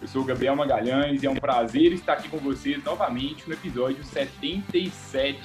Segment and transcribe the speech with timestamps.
[0.00, 3.54] Eu sou o Gabriel Magalhães e é um prazer estar aqui com vocês novamente no
[3.54, 5.40] episódio 77.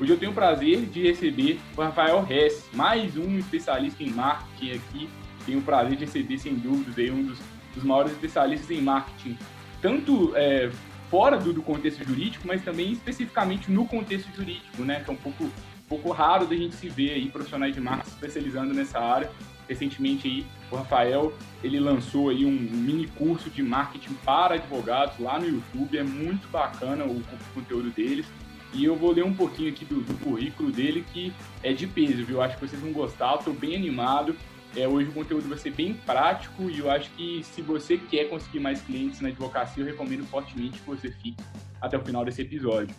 [0.00, 4.72] Hoje eu tenho o prazer de receber o Rafael Hess, mais um especialista em marketing
[4.72, 5.10] aqui.
[5.44, 7.38] Tenho o prazer de receber, sem dúvidas, um dos,
[7.74, 9.38] dos maiores especialistas em marketing,
[9.82, 10.70] tanto é,
[11.10, 15.00] fora do, do, contexto jurídico, mas também especificamente no contexto jurídico, né?
[15.04, 15.50] Que é um pouco, um
[15.86, 19.30] pouco raro da gente se ver aí profissionais de marketing especializando nessa área
[19.68, 25.38] recentemente aí o Rafael ele lançou aí um mini curso de marketing para advogados lá
[25.38, 27.22] no YouTube, é muito bacana o,
[27.54, 28.26] conteúdo deles.
[28.72, 32.24] E eu vou ler um pouquinho aqui do, do, currículo dele, que é de peso,
[32.24, 32.42] viu?
[32.42, 34.36] Acho que vocês vão gostar, estou bem animado.
[34.76, 38.24] É, hoje o conteúdo vai ser bem prático e eu acho que se você quer
[38.24, 41.36] conseguir mais clientes na advocacia, eu recomendo fortemente que você fique
[41.80, 42.92] até o final desse episódio.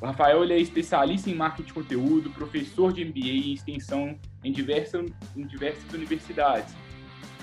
[0.00, 4.50] O Rafael ele é especialista em marketing de conteúdo, professor de MBA e extensão em
[4.50, 6.74] em diversas universidades,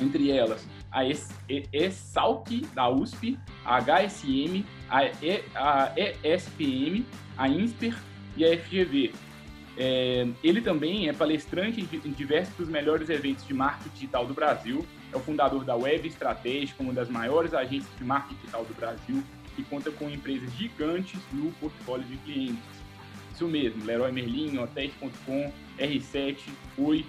[0.01, 7.05] entre elas a ESALC da USP, a HSM, a, e, a ESPM,
[7.37, 7.97] a INSPER
[8.35, 9.13] e a FGV.
[9.77, 14.85] É, ele também é palestrante em diversos dos melhores eventos de marketing digital do Brasil,
[15.13, 19.23] é o fundador da Web Estratégica, uma das maiores agências de marketing digital do Brasil,
[19.55, 22.63] que conta com empresas gigantes no portfólio de clientes.
[23.33, 26.37] Isso mesmo, Leroy Merlin, Hotéis.com, R7,
[26.77, 27.05] Oi.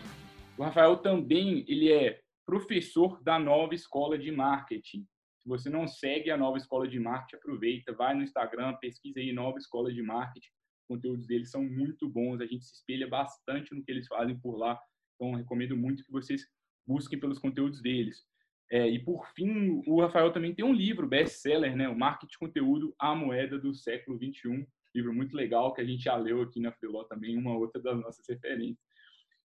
[0.57, 5.07] O Rafael também ele é professor da nova escola de marketing.
[5.43, 9.33] Se você não segue a nova escola de marketing, aproveita, vai no Instagram, pesquisa aí
[9.33, 10.49] nova escola de marketing.
[10.83, 14.39] Os conteúdos deles são muito bons, a gente se espelha bastante no que eles fazem
[14.39, 14.79] por lá.
[15.17, 16.47] Então, recomendo muito que vocês
[16.87, 18.25] busquem pelos conteúdos deles.
[18.71, 21.89] É, e por fim, o Rafael também tem um livro best-seller, né?
[21.89, 24.67] O Marketing Conteúdo, a Moeda do Século XXI.
[24.95, 28.01] Livro muito legal que a gente já leu aqui na Freeló também, uma outra das
[28.01, 28.83] nossas referências.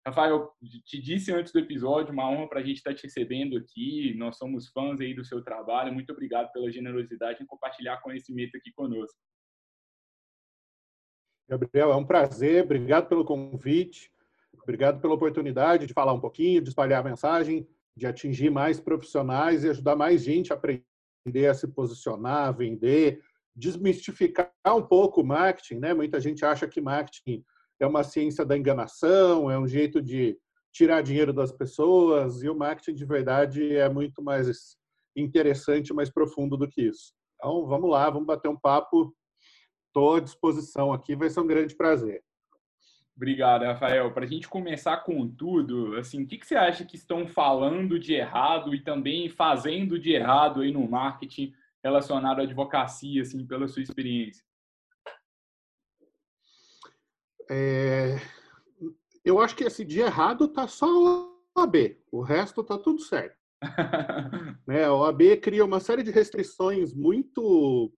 [0.06, 0.52] Rafael,
[0.86, 4.14] te disse antes do episódio, uma honra para a gente estar tá te recebendo aqui.
[4.16, 5.92] Nós somos fãs aí do seu trabalho.
[5.92, 9.18] Muito obrigado pela generosidade em compartilhar conhecimento aqui conosco.
[11.50, 12.64] Gabriel, é um prazer.
[12.64, 14.12] Obrigado pelo convite.
[14.62, 19.64] Obrigado pela oportunidade de falar um pouquinho, de espalhar a mensagem de atingir mais profissionais
[19.64, 23.24] e ajudar mais gente a aprender a se posicionar, a vender,
[23.56, 25.94] desmistificar um pouco o marketing, né?
[25.94, 27.44] Muita gente acha que marketing
[27.86, 30.38] é uma ciência da enganação, é um jeito de
[30.74, 34.76] tirar dinheiro das pessoas, e o marketing de verdade é muito mais
[35.16, 37.14] interessante, mais profundo do que isso.
[37.36, 39.16] Então, vamos lá, vamos bater um papo.
[39.88, 42.22] Estou à disposição aqui, vai ser um grande prazer.
[43.16, 44.12] Obrigado, Rafael.
[44.12, 47.98] Para a gente começar com tudo, assim, o que, que você acha que estão falando
[47.98, 53.70] de errado e também fazendo de errado aí no marketing relacionado à advocacia, assim, pela
[53.70, 54.44] sua experiência?
[57.50, 58.20] É...
[59.24, 63.36] Eu acho que esse de errado tá só o OAB, o resto tá tudo certo.
[64.68, 64.86] né?
[64.86, 67.92] A OAB cria uma série de restrições muito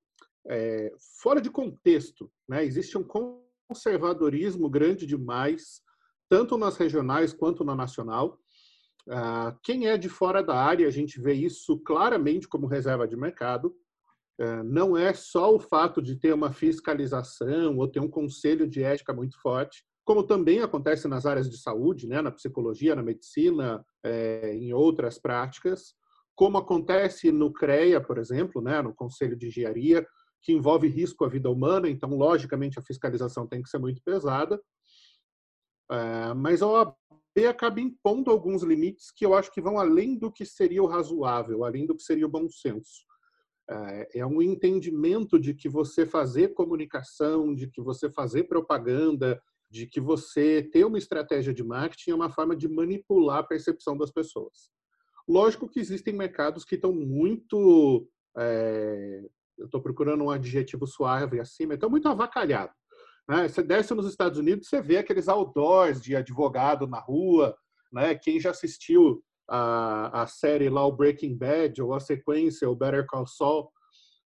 [0.48, 2.32] é, fora de contexto.
[2.48, 2.64] Né?
[2.64, 5.82] Existe um conservadorismo grande demais,
[6.30, 8.40] tanto nas regionais quanto na nacional.
[9.10, 13.16] Ah, quem é de fora da área, a gente vê isso claramente como reserva de
[13.16, 13.76] mercado.
[14.66, 19.12] Não é só o fato de ter uma fiscalização ou ter um conselho de ética
[19.12, 24.56] muito forte, como também acontece nas áreas de saúde, né, na psicologia, na medicina, é,
[24.56, 25.96] em outras práticas,
[26.34, 30.08] como acontece no CREA, por exemplo, né, no Conselho de Engenharia,
[30.42, 34.62] que envolve risco à vida humana, então, logicamente, a fiscalização tem que ser muito pesada.
[35.92, 36.96] É, mas a OAB
[37.50, 41.66] acaba impondo alguns limites que eu acho que vão além do que seria o razoável,
[41.66, 43.07] além do que seria o bom senso.
[43.70, 49.86] É, é um entendimento de que você fazer comunicação, de que você fazer propaganda, de
[49.86, 54.12] que você ter uma estratégia de marketing é uma forma de manipular a percepção das
[54.12, 54.72] pessoas.
[55.28, 59.22] Lógico que existem mercados que estão muito é,
[59.58, 62.72] eu estou procurando um adjetivo suave acima, então muito avacalhado.
[63.28, 63.48] Né?
[63.48, 67.58] Você desce nos Estados Unidos, você vê aqueles outdoors de advogado na rua,
[67.92, 68.16] né?
[68.16, 73.06] Quem já assistiu a, a série lá, o Breaking Bad, ou a sequência, o Better
[73.06, 73.70] Call Saul,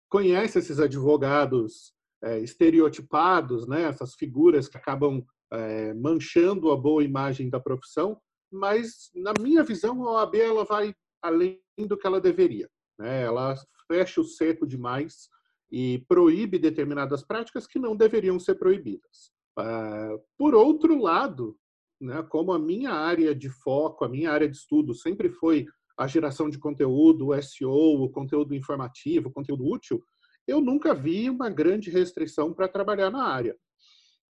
[0.08, 3.82] conhece esses advogados é, estereotipados, né?
[3.82, 8.20] Essas figuras que acabam é, manchando a boa imagem da profissão,
[8.52, 12.68] mas na minha visão a OAB ela vai além do que ela deveria.
[12.98, 13.22] Né?
[13.22, 13.54] Ela
[13.86, 15.28] fecha o cerco demais
[15.70, 19.32] e proíbe determinadas práticas que não deveriam ser proibidas.
[19.56, 21.56] Ah, por outro lado,
[22.00, 25.66] né, como a minha área de foco, a minha área de estudo sempre foi
[25.98, 30.02] a geração de conteúdo, o SEO, o conteúdo informativo, o conteúdo útil,
[30.46, 33.56] eu nunca vi uma grande restrição para trabalhar na área.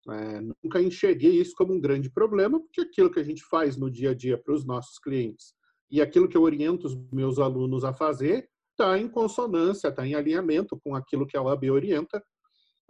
[0.08, 3.90] É, nunca enxerguei isso como um grande problema, porque aquilo que a gente faz no
[3.90, 5.55] dia a dia para os nossos clientes
[5.90, 10.14] e aquilo que eu oriento os meus alunos a fazer está em consonância, está em
[10.14, 12.22] alinhamento com aquilo que a OAB orienta.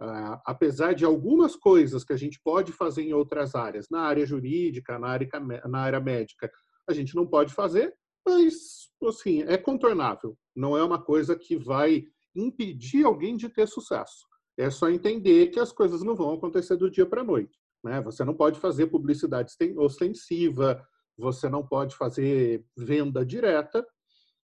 [0.03, 4.25] Ah, apesar de algumas coisas que a gente pode fazer em outras áreas, na área
[4.25, 5.29] jurídica, na área,
[5.69, 6.51] na área médica,
[6.89, 7.93] a gente não pode fazer,
[8.25, 10.35] mas assim é contornável.
[10.55, 12.05] Não é uma coisa que vai
[12.35, 14.25] impedir alguém de ter sucesso.
[14.57, 17.59] É só entender que as coisas não vão acontecer do dia para a noite.
[17.83, 18.01] Né?
[18.01, 20.83] Você não pode fazer publicidade ostensiva,
[21.15, 23.85] você não pode fazer venda direta,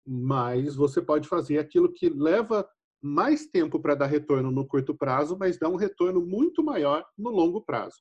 [0.06, 2.68] mas você pode fazer aquilo que leva
[3.02, 7.30] mais tempo para dar retorno no curto prazo, mas dá um retorno muito maior no
[7.30, 7.98] longo prazo.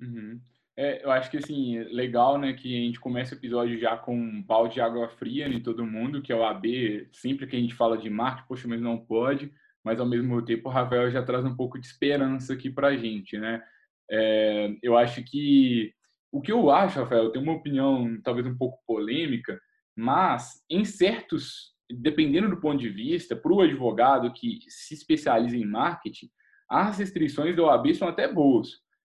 [0.00, 0.40] Uhum.
[0.76, 4.16] É, eu acho que assim, legal, né, que a gente começa o episódio já com
[4.16, 7.58] um balde de água fria em todo mundo, que é o AB, sempre que a
[7.58, 9.52] gente fala de marketing, poxa, mas não pode,
[9.82, 12.96] mas ao mesmo tempo o Rafael já traz um pouco de esperança aqui para a
[12.96, 13.60] gente, né?
[14.08, 15.92] É, eu acho que
[16.30, 19.60] o que eu acho, Rafael, eu tenho uma opinião talvez um pouco polêmica,
[19.96, 25.66] mas em certos, dependendo do ponto de vista, para o advogado que se especializa em
[25.66, 26.28] marketing,
[26.68, 28.68] as restrições da OAB são até boas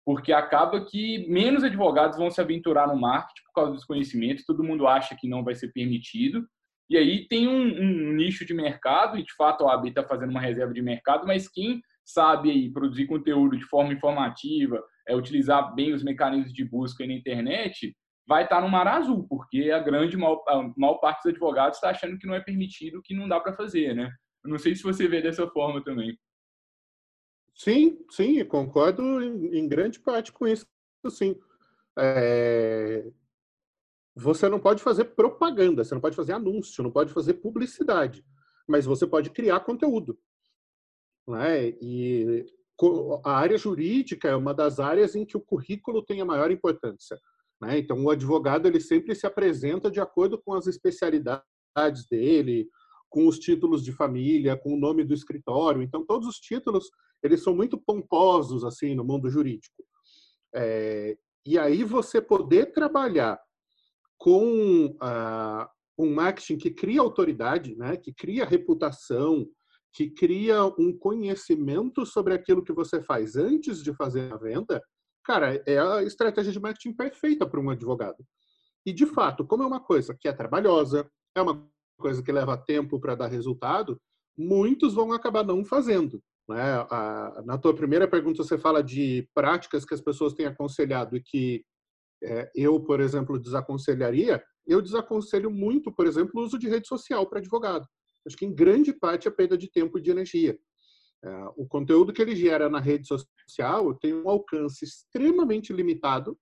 [0.05, 4.63] porque acaba que menos advogados vão se aventurar no marketing por causa dos conhecimentos, todo
[4.63, 6.47] mundo acha que não vai ser permitido,
[6.91, 10.31] e aí tem um, um nicho de mercado, e de fato a OAB está fazendo
[10.31, 15.75] uma reserva de mercado, mas quem sabe aí produzir conteúdo de forma informativa, é, utilizar
[15.75, 20.17] bem os mecanismos de busca na internet, vai estar no mar azul, porque a grande
[20.17, 20.37] maior,
[21.01, 24.11] parte dos advogados está achando que não é permitido, que não dá para fazer, né?
[24.43, 26.19] Eu não sei se você vê dessa forma também.
[27.55, 30.67] Sim, sim, concordo em grande parte com isso,
[31.09, 31.39] sim.
[31.99, 33.11] É...
[34.17, 38.25] Você não pode fazer propaganda, você não pode fazer anúncio, não pode fazer publicidade,
[38.67, 40.19] mas você pode criar conteúdo.
[41.27, 41.71] Né?
[41.81, 42.47] E
[43.25, 47.19] a área jurídica é uma das áreas em que o currículo tem a maior importância.
[47.61, 47.79] Né?
[47.79, 52.69] Então, o advogado ele sempre se apresenta de acordo com as especialidades dele,
[53.09, 55.83] com os títulos de família, com o nome do escritório.
[55.83, 56.91] Então, todos os títulos
[57.23, 59.83] eles são muito pomposos assim no mundo jurídico.
[60.55, 61.17] É,
[61.47, 63.41] e aí você poder trabalhar
[64.19, 65.67] com uh,
[65.99, 69.47] um marketing que cria autoridade, né, que cria reputação,
[69.93, 74.83] que cria um conhecimento sobre aquilo que você faz antes de fazer a venda,
[75.25, 78.25] cara, é a estratégia de marketing perfeita para um advogado.
[78.87, 81.67] E de fato, como é uma coisa que é trabalhosa, é uma
[81.99, 84.01] coisa que leva tempo para dar resultado,
[84.37, 86.23] muitos vão acabar não fazendo.
[86.49, 86.63] Né?
[86.91, 91.23] A, na tua primeira pergunta, você fala de práticas que as pessoas têm aconselhado e
[91.23, 91.65] que
[92.23, 94.43] é, eu, por exemplo, desaconselharia.
[94.67, 97.87] Eu desaconselho muito, por exemplo, o uso de rede social para advogado.
[98.27, 100.59] Acho que em grande parte é perda de tempo e de energia.
[101.25, 106.39] É, o conteúdo que ele gera na rede social tem um alcance extremamente limitado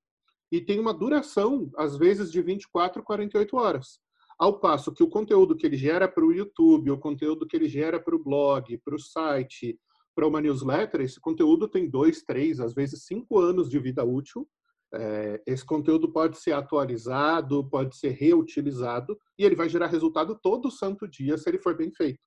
[0.51, 4.01] e tem uma duração, às vezes, de 24, 48 horas.
[4.37, 7.69] Ao passo que o conteúdo que ele gera para o YouTube, o conteúdo que ele
[7.69, 9.79] gera para o blog, para o site,
[10.17, 14.49] para uma newsletter, esse conteúdo tem dois, três, às vezes cinco anos de vida útil.
[14.95, 20.73] É, esse conteúdo pode ser atualizado, pode ser reutilizado e ele vai gerar resultado todo
[20.73, 22.19] santo dia se ele for bem feito.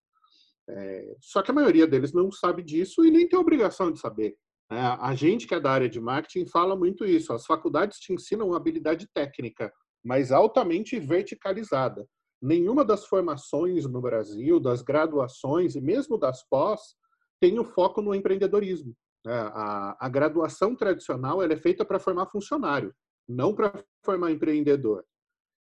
[0.69, 4.35] É, só que a maioria deles não sabe disso e nem tem obrigação de saber.
[4.71, 7.31] É, a gente que é da área de marketing fala muito isso.
[7.33, 9.71] As faculdades te ensinam uma habilidade técnica,
[10.03, 12.07] mas altamente verticalizada.
[12.41, 16.95] Nenhuma das formações no Brasil, das graduações e mesmo das pós,
[17.39, 18.95] tem o foco no empreendedorismo.
[19.25, 19.33] Né?
[19.33, 22.93] A, a graduação tradicional é feita para formar funcionário,
[23.27, 25.03] não para formar empreendedor.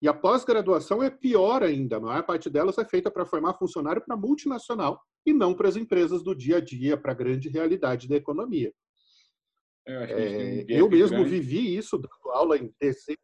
[0.03, 4.03] E a pós-graduação é pior ainda, a maior parte delas é feita para formar funcionário
[4.05, 8.09] para multinacional e não para as empresas do dia a dia, para a grande realidade
[8.09, 8.73] da economia.
[9.85, 11.29] Eu, é, eu mesmo grande.
[11.29, 13.17] vivi isso dando aula em DC.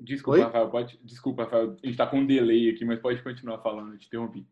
[0.00, 3.60] Desculpa, Rafael, pode, desculpa, Rafael, a gente está com um delay aqui, mas pode continuar
[3.60, 4.48] falando, eu te interrompi.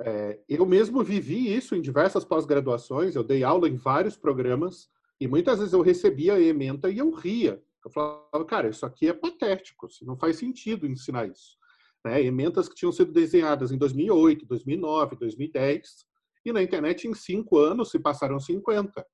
[0.00, 4.88] É, eu mesmo vivi isso em diversas pós-graduações, eu dei aula em vários programas
[5.20, 7.62] e muitas vezes eu recebia a ementa e eu ria.
[7.88, 11.56] Eu falava, cara, isso aqui é patético, não faz sentido ensinar isso.
[12.04, 12.22] Né?
[12.22, 16.06] Ementas que tinham sido desenhadas em 2008, 2009, 2010
[16.44, 19.04] e na internet em cinco anos se passaram 50.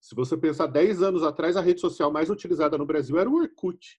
[0.00, 3.36] Se você pensar 10 anos atrás, a rede social mais utilizada no Brasil era o
[3.36, 3.98] Orkut.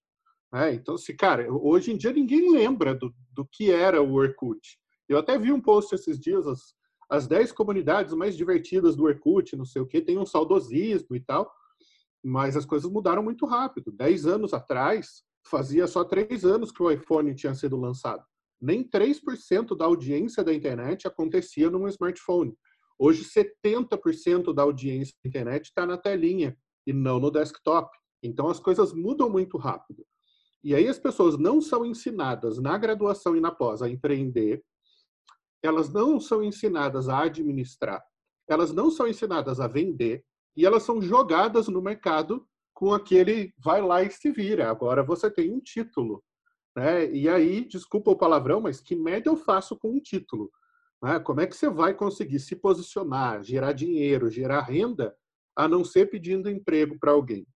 [0.53, 0.73] Né?
[0.73, 4.77] Então, se, cara, hoje em dia ninguém lembra do, do que era o Orkut.
[5.07, 6.73] Eu até vi um post esses dias, as,
[7.09, 11.21] as 10 comunidades mais divertidas do Orkut, não sei o que, tem um saudosismo e
[11.21, 11.49] tal,
[12.27, 13.91] mas as coisas mudaram muito rápido.
[13.91, 18.23] 10 anos atrás, fazia só 3 anos que o iPhone tinha sido lançado.
[18.59, 22.57] Nem 3% da audiência da internet acontecia num smartphone.
[22.97, 27.95] Hoje, 70% da audiência da internet está na telinha e não no desktop.
[28.23, 30.03] Então, as coisas mudam muito rápido.
[30.63, 34.63] E aí, as pessoas não são ensinadas na graduação e na pós a empreender,
[35.61, 38.03] elas não são ensinadas a administrar,
[38.49, 40.23] elas não são ensinadas a vender,
[40.55, 44.69] e elas são jogadas no mercado com aquele vai lá e se vira.
[44.69, 46.23] Agora você tem um título.
[46.75, 47.09] Né?
[47.11, 50.51] E aí, desculpa o palavrão, mas que média eu faço com um título?
[51.01, 51.19] Né?
[51.19, 55.15] Como é que você vai conseguir se posicionar, gerar dinheiro, gerar renda,
[55.55, 57.47] a não ser pedindo emprego para alguém?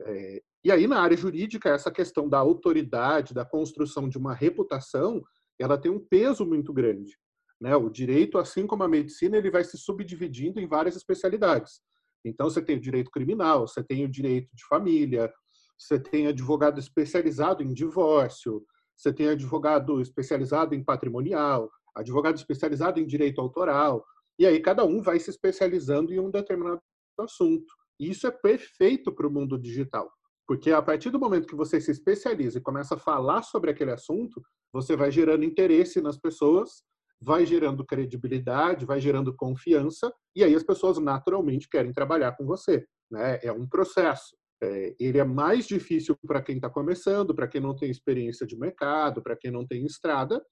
[0.00, 5.22] É, e aí, na área jurídica, essa questão da autoridade, da construção de uma reputação,
[5.58, 7.16] ela tem um peso muito grande.
[7.60, 7.74] Né?
[7.74, 11.80] O direito, assim como a medicina, ele vai se subdividindo em várias especialidades.
[12.28, 15.32] Então, você tem o direito criminal, você tem o direito de família,
[15.78, 18.64] você tem advogado especializado em divórcio,
[18.96, 24.04] você tem advogado especializado em patrimonial, advogado especializado em direito autoral,
[24.38, 26.80] e aí cada um vai se especializando em um determinado
[27.20, 27.72] assunto.
[27.98, 30.10] E isso é perfeito para o mundo digital,
[30.46, 33.92] porque a partir do momento que você se especializa e começa a falar sobre aquele
[33.92, 34.42] assunto,
[34.72, 36.82] você vai gerando interesse nas pessoas,
[37.20, 42.86] vai gerando credibilidade, vai gerando confiança, e aí as pessoas naturalmente querem trabalhar com você.
[43.10, 43.38] Né?
[43.42, 44.36] É um processo.
[44.62, 48.56] É, ele é mais difícil para quem está começando, para quem não tem experiência de
[48.56, 50.42] mercado, para quem não tem estrada,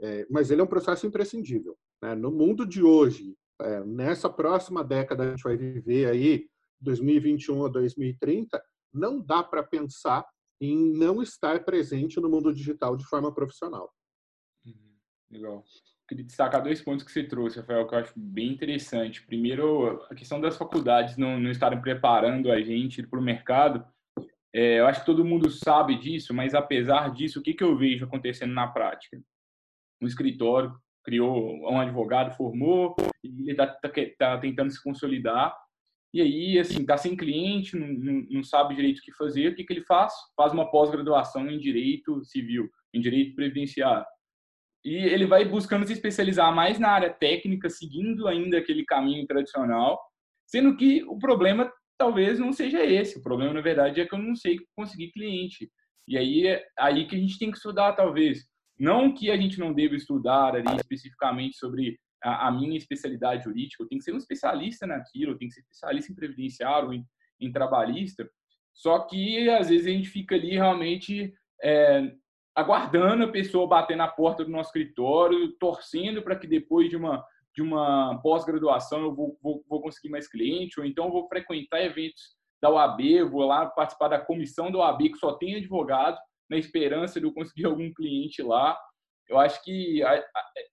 [0.00, 1.76] é, mas ele é um processo imprescindível.
[2.02, 2.14] Né?
[2.14, 6.46] No mundo de hoje, é, nessa próxima década a gente vai viver aí,
[6.80, 10.26] 2021 a 2030, não dá para pensar
[10.60, 13.92] em não estar presente no mundo digital de forma profissional.
[14.64, 14.96] Uhum.
[15.30, 15.64] Legal.
[16.06, 19.24] Queria destacar dois pontos que você trouxe, Rafael, que eu acho bem interessante.
[19.24, 23.86] Primeiro, a questão das faculdades não, não estarem preparando a gente para o mercado.
[24.52, 27.76] É, eu acho que todo mundo sabe disso, mas apesar disso, o que, que eu
[27.76, 29.20] vejo acontecendo na prática?
[30.00, 35.54] Um escritório criou um advogado, formou, ele está tá, tá tentando se consolidar,
[36.14, 39.54] e aí, assim, está sem cliente, não, não, não, sabe direito o que fazer, o
[39.56, 40.12] que, que ele faz?
[40.36, 44.06] Faz uma pós-graduação em direito civil, em direito previdenciário.
[44.84, 49.98] E ele vai buscando se especializar mais na área técnica, seguindo ainda aquele caminho tradicional,
[50.46, 53.18] sendo que o problema talvez não seja esse.
[53.18, 55.70] O problema, na verdade, é que eu não sei conseguir cliente.
[56.06, 58.44] E aí é aí que a gente tem que estudar, talvez.
[58.78, 63.82] Não que a gente não deva estudar ali especificamente sobre a, a minha especialidade jurídica,
[63.82, 67.04] eu tenho que ser um especialista naquilo, eu tenho que ser especialista em previdenciário, em,
[67.40, 68.28] em trabalhista.
[68.74, 72.12] Só que, às vezes, a gente fica ali realmente é,
[72.54, 77.24] aguardando a pessoa bater na porta do nosso escritório, torcendo para que depois de uma,
[77.54, 82.36] de uma pós-graduação eu vou, vou, vou, conseguir mais cliente, ou então vou frequentar eventos
[82.62, 86.18] da OAB, vou lá participar da comissão da OAB que só tem advogado,
[86.48, 88.78] na esperança de eu conseguir algum cliente lá.
[89.28, 90.00] Eu acho que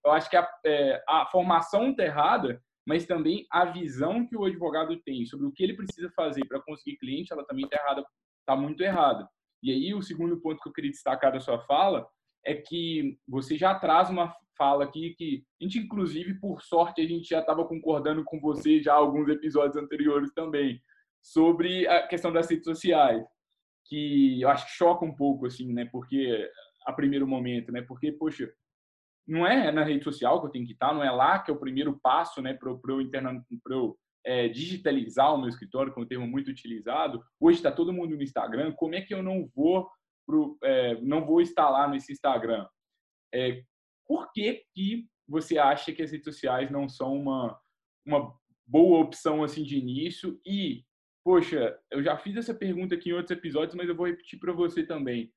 [0.06, 4.44] eu acho que a, é, a formação está errada, mas também a visão que o
[4.44, 8.06] advogado tem sobre o que ele precisa fazer para conseguir cliente, ela também está errada,
[8.42, 9.28] está muito errada.
[9.62, 12.08] E aí, o segundo ponto que eu queria destacar da sua fala
[12.46, 17.08] é que você já traz uma fala aqui que a gente, inclusive, por sorte, a
[17.08, 20.82] gente já estava concordando com você já alguns episódios anteriores também,
[21.22, 23.24] sobre a questão das redes sociais,
[23.86, 25.86] que eu acho que choca um pouco, assim, né?
[25.91, 26.50] Porque,
[26.86, 27.82] a primeiro momento, né?
[27.82, 28.51] Porque, poxa,
[29.27, 31.53] não é na rede social que eu tenho que estar, não é lá que é
[31.53, 32.82] o primeiro passo, né, para eu,
[33.70, 37.24] eu é, digitalizar o meu escritório, que é um termo muito utilizado.
[37.40, 38.74] Hoje está todo mundo no Instagram.
[38.74, 39.90] Como é que eu não vou
[40.25, 42.68] pro, é, não vou lá nesse Instagram?
[43.34, 43.63] É,
[44.06, 47.58] por que, que você acha que as redes sociais não são uma,
[48.06, 48.34] uma
[48.68, 50.40] boa opção assim de início?
[50.46, 50.84] E,
[51.24, 54.54] poxa, eu já fiz essa pergunta aqui em outros episódios, mas eu vou repetir para
[54.54, 55.32] você também.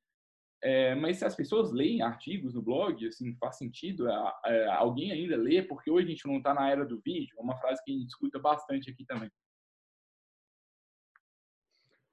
[0.64, 4.08] É, mas se as pessoas leem artigos no blog, assim, faz sentido?
[4.08, 5.62] É, é, alguém ainda lê?
[5.62, 7.36] Porque hoje a gente não está na era do vídeo.
[7.38, 9.30] É uma frase que a gente escuta bastante aqui também.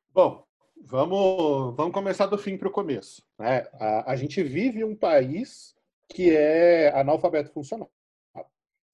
[0.09, 0.45] Bom,
[0.83, 3.23] vamos, vamos começar do fim para o começo.
[3.39, 3.59] Né?
[3.75, 5.73] A, a gente vive um país
[6.09, 7.89] que é analfabeto funcional.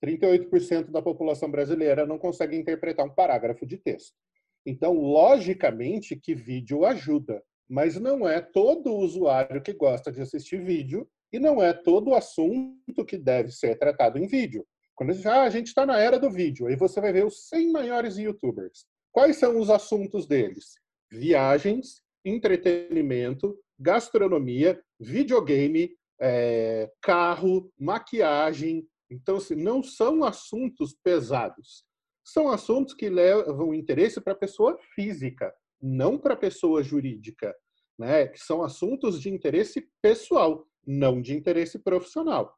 [0.06, 4.16] 38% da população brasileira não consegue interpretar um parágrafo de texto.
[4.64, 11.08] Então, logicamente, que vídeo ajuda mas não é todo usuário que gosta de assistir vídeo
[11.32, 14.66] e não é todo assunto que deve ser tratado em vídeo.
[14.96, 17.72] Quando ah, a gente está na era do vídeo, aí você vai ver os 100
[17.72, 18.86] maiores youtubers.
[19.12, 20.76] Quais são os assuntos deles?
[21.12, 28.88] Viagens, entretenimento, gastronomia, videogame, é, carro, maquiagem.
[29.10, 31.86] Então, assim, não são assuntos pesados.
[32.24, 37.56] São assuntos que levam interesse para a pessoa física, não para pessoa jurídica.
[37.98, 38.28] Né?
[38.28, 42.54] Que são assuntos de interesse pessoal, não de interesse profissional.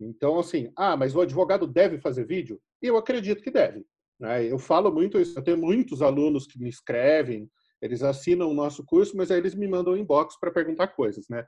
[0.00, 2.60] Então, assim, ah, mas o advogado deve fazer vídeo?
[2.80, 3.84] Eu acredito que deve.
[4.18, 4.50] Né?
[4.50, 7.50] Eu falo muito isso, eu tenho muitos alunos que me escrevem,
[7.82, 11.46] eles assinam o nosso curso, mas aí eles me mandam inbox para perguntar coisas, né?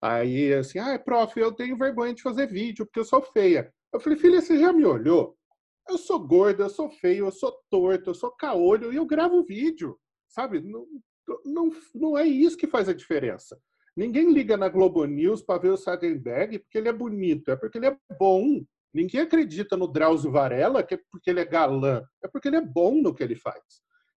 [0.00, 3.72] Aí, assim, ah, prof, eu tenho vergonha de fazer vídeo porque eu sou feia.
[3.92, 5.36] Eu falei, filha, você já me olhou?
[5.88, 9.44] Eu sou gorda, eu sou feio, eu sou torto, eu sou caolho e eu gravo
[9.44, 9.98] vídeo,
[10.32, 10.60] sabe?
[10.60, 10.86] Não,
[11.44, 13.60] não, não é isso que faz a diferença.
[13.96, 17.78] Ninguém liga na Globo News para ver o Sagenberg porque ele é bonito, é porque
[17.78, 18.64] ele é bom.
[18.92, 22.60] Ninguém acredita no Drauzio Varela que é porque ele é galã, é porque ele é
[22.60, 23.62] bom no que ele faz.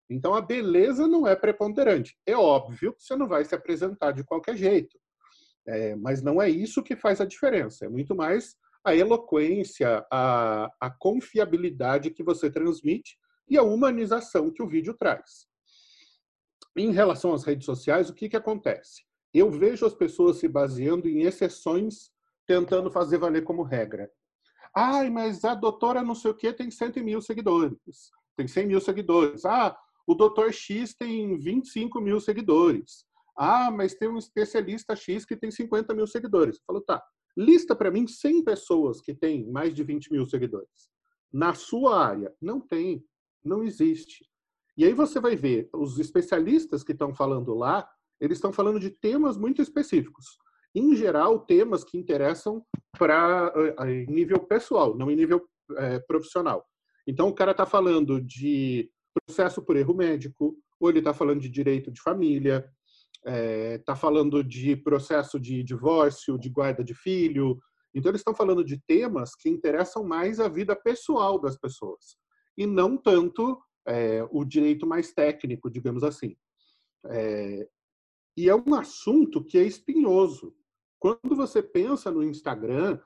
[0.09, 2.17] Então a beleza não é preponderante.
[2.25, 4.97] É óbvio que você não vai se apresentar de qualquer jeito,
[5.67, 7.85] é, mas não é isso que faz a diferença.
[7.85, 13.17] É muito mais a eloquência, a, a confiabilidade que você transmite
[13.49, 15.47] e a humanização que o vídeo traz.
[16.77, 19.03] Em relação às redes sociais, o que, que acontece?
[19.33, 22.11] Eu vejo as pessoas se baseando em exceções,
[22.45, 24.11] tentando fazer valer como regra.
[24.75, 28.81] Ai, mas a doutora não sei o que tem 100 mil seguidores, tem 100 mil
[28.81, 29.45] seguidores.
[29.45, 33.05] Ah, o doutor X tem 25 mil seguidores.
[33.37, 36.61] Ah, mas tem um especialista X que tem 50 mil seguidores.
[36.65, 37.01] Falou, tá,
[37.37, 40.89] lista para mim 100 pessoas que têm mais de 20 mil seguidores.
[41.31, 43.03] Na sua área, não tem,
[43.43, 44.25] não existe.
[44.77, 47.87] E aí você vai ver, os especialistas que estão falando lá,
[48.19, 50.37] eles estão falando de temas muito específicos.
[50.73, 52.61] Em geral, temas que interessam
[52.97, 53.53] para
[53.87, 56.65] em nível pessoal, não em nível é, profissional.
[57.07, 61.49] Então, o cara está falando de processo por erro médico, ou ele está falando de
[61.49, 62.69] direito de família,
[63.23, 67.57] está é, falando de processo de divórcio, de guarda de filho.
[67.93, 72.17] Então, eles estão falando de temas que interessam mais a vida pessoal das pessoas,
[72.57, 76.35] e não tanto é, o direito mais técnico, digamos assim.
[77.05, 77.67] É,
[78.37, 80.55] e é um assunto que é espinhoso.
[80.99, 82.99] Quando você pensa no Instagram,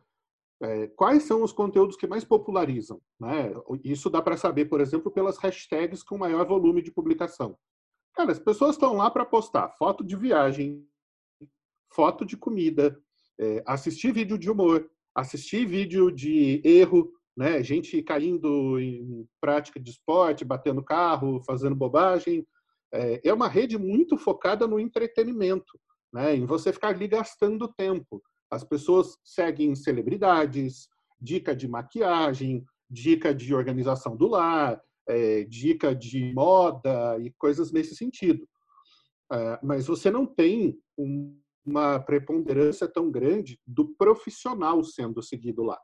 [0.61, 3.01] é, quais são os conteúdos que mais popularizam?
[3.19, 3.51] Né?
[3.83, 7.57] Isso dá para saber, por exemplo, pelas hashtags com maior volume de publicação.
[8.13, 10.85] Cara, as pessoas estão lá para postar foto de viagem,
[11.93, 12.99] foto de comida,
[13.39, 17.63] é, assistir vídeo de humor, assistir vídeo de erro, né?
[17.63, 22.45] gente caindo em prática de esporte, batendo carro, fazendo bobagem.
[22.93, 25.79] É, é uma rede muito focada no entretenimento,
[26.13, 26.35] né?
[26.35, 28.21] em você ficar ali gastando tempo.
[28.51, 30.87] As pessoas seguem celebridades,
[31.21, 37.95] dica de maquiagem, dica de organização do lar, é, dica de moda e coisas nesse
[37.95, 38.47] sentido.
[39.31, 45.79] É, mas você não tem um, uma preponderância tão grande do profissional sendo seguido lá.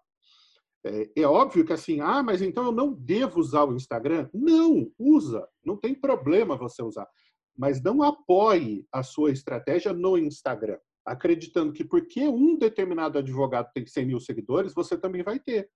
[0.86, 4.30] É, é, óbvio que assim, ah, mas então eu não devo usar o Instagram?
[4.34, 7.08] Não, usa, não tem problema você usar.
[7.58, 13.86] Mas não apoie a sua estratégia no Instagram acreditando que porque um determinado advogado tem
[13.86, 15.70] 100 mil seguidores, você também vai ter.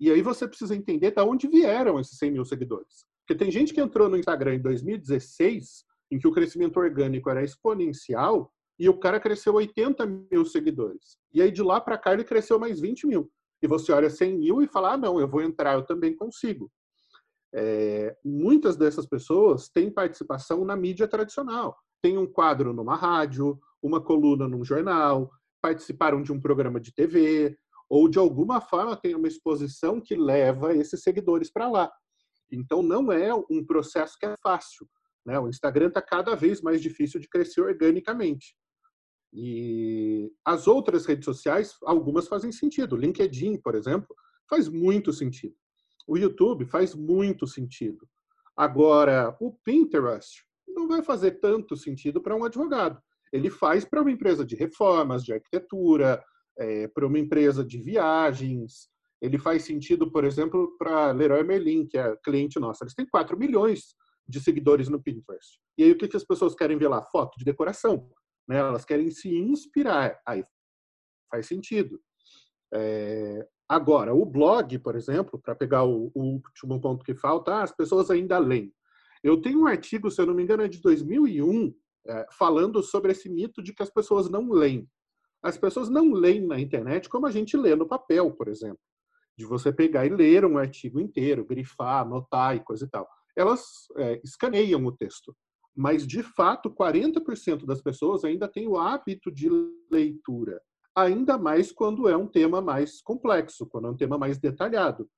[0.00, 3.06] E aí você precisa entender de onde vieram esses 100 mil seguidores.
[3.20, 7.44] Porque tem gente que entrou no Instagram em 2016, em que o crescimento orgânico era
[7.44, 11.16] exponencial, e o cara cresceu 80 mil seguidores.
[11.32, 13.30] E aí de lá para cá ele cresceu mais 20 mil.
[13.62, 16.70] E você olha 100 mil e fala, ah, não, eu vou entrar, eu também consigo.
[17.54, 21.76] É, muitas dessas pessoas têm participação na mídia tradicional.
[22.02, 25.30] Tem um quadro numa rádio, uma coluna num jornal,
[25.62, 27.56] participaram de um programa de TV,
[27.88, 31.92] ou de alguma forma tem uma exposição que leva esses seguidores para lá.
[32.50, 34.88] Então não é um processo que é fácil.
[35.24, 35.38] Né?
[35.38, 38.56] O Instagram está cada vez mais difícil de crescer organicamente.
[39.34, 42.96] E as outras redes sociais, algumas fazem sentido.
[42.96, 44.14] LinkedIn, por exemplo,
[44.48, 45.56] faz muito sentido.
[46.06, 48.06] O YouTube faz muito sentido.
[48.56, 53.02] Agora, o Pinterest não vai fazer tanto sentido para um advogado
[53.34, 56.22] ele faz para uma empresa de reformas, de arquitetura,
[56.56, 58.88] é, para uma empresa de viagens.
[59.20, 62.84] Ele faz sentido, por exemplo, para Leroy Merlin, que é cliente nosso.
[62.84, 63.96] Eles têm 4 milhões
[64.28, 65.58] de seguidores no Pinterest.
[65.76, 67.02] E aí o que, que as pessoas querem ver lá?
[67.02, 68.08] Foto de decoração.
[68.48, 68.58] Né?
[68.58, 70.20] Elas querem se inspirar.
[70.26, 70.44] Aí
[71.30, 72.00] faz sentido.
[72.72, 73.46] É...
[73.68, 77.72] Agora, o blog, por exemplo, para pegar o, o, último ponto que falta, ah, as
[77.72, 78.72] pessoas ainda leem.
[79.22, 81.74] Eu tenho um artigo, se eu não me engano, é de 2001,
[82.06, 84.86] é, falando sobre esse mito de que as pessoas não leem.
[85.42, 88.78] As pessoas não leem na internet como a gente lê no papel, por exemplo.
[89.36, 93.08] De você pegar e ler um artigo inteiro, grifar, anotar e coisa e tal.
[93.34, 95.34] Elas é, escaneiam o texto.
[95.76, 99.48] Mas, de fato, 40% das pessoas ainda têm o hábito de
[99.90, 100.60] leitura.
[100.96, 105.08] ainda mais quando é um tema mais complexo, quando é um tema mais detalhado.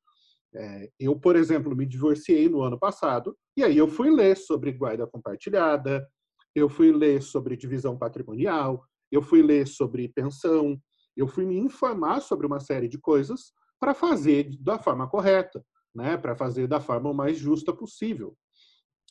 [0.55, 4.73] É, eu, por exemplo, me divorciei no ano passado, e aí eu fui ler sobre
[4.73, 6.09] guarda compartilhada,
[6.55, 10.81] eu fui ler sobre divisão patrimonial, eu fui ler sobre pensão,
[11.14, 15.62] eu fui me informar sobre uma série de coisas para fazer da forma correta,
[15.95, 16.16] né?
[16.16, 18.35] para fazer da forma mais justa possível.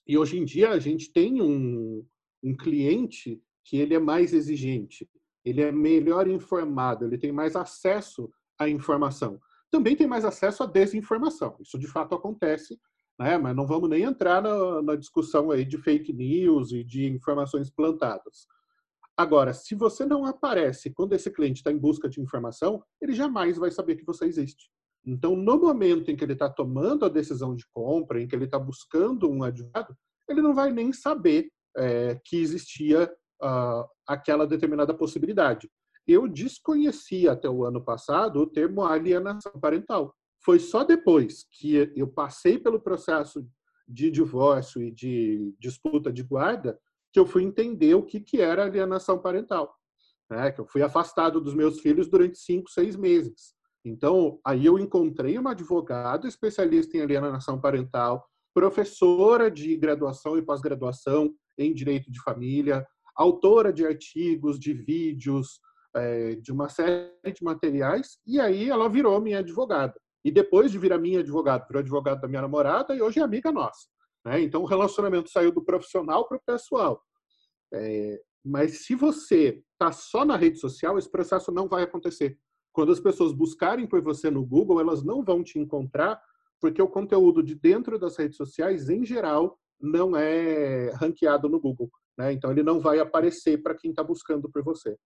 [0.07, 2.05] E hoje em dia a gente tem um,
[2.43, 5.09] um cliente que ele é mais exigente,
[5.43, 9.39] ele é melhor informado, ele tem mais acesso à informação.
[9.71, 11.55] Também tem mais acesso à desinformação.
[11.59, 12.79] Isso de fato acontece,
[13.19, 13.37] né?
[13.37, 17.69] mas não vamos nem entrar na, na discussão aí de fake news e de informações
[17.69, 18.47] plantadas.
[19.17, 23.57] Agora, se você não aparece quando esse cliente está em busca de informação, ele jamais
[23.57, 24.69] vai saber que você existe.
[25.05, 28.45] Então, no momento em que ele está tomando a decisão de compra, em que ele
[28.45, 29.95] está buscando um advogado,
[30.27, 33.11] ele não vai nem saber é, que existia
[33.43, 35.69] uh, aquela determinada possibilidade.
[36.07, 40.15] Eu desconhecia até o ano passado o termo alienação parental.
[40.43, 43.47] Foi só depois que eu passei pelo processo
[43.87, 46.79] de divórcio e de disputa de guarda
[47.11, 49.75] que eu fui entender o que, que era alienação parental.
[50.29, 50.51] Né?
[50.51, 53.54] Que eu fui afastado dos meus filhos durante cinco, seis meses.
[53.85, 61.31] Então, aí eu encontrei uma advogada especialista em alienação parental, professora de graduação e pós-graduação
[61.57, 65.59] em direito de família, autora de artigos, de vídeos,
[65.95, 69.93] é, de uma série de materiais, e aí ela virou minha advogada.
[70.25, 73.51] E depois de virar minha advogada, virou advogada da minha namorada e hoje é amiga
[73.51, 73.87] nossa.
[74.25, 74.41] Né?
[74.41, 76.99] Então o relacionamento saiu do profissional para o pessoal.
[77.71, 82.37] É, mas se você está só na rede social, esse processo não vai acontecer.
[82.75, 86.21] Quando as pessoas buscarem por você no Google, elas não vão te encontrar,
[86.59, 91.89] porque o conteúdo de dentro das redes sociais, em geral, não é ranqueado no Google.
[92.17, 92.33] Né?
[92.33, 94.97] Então, ele não vai aparecer para quem está buscando por você.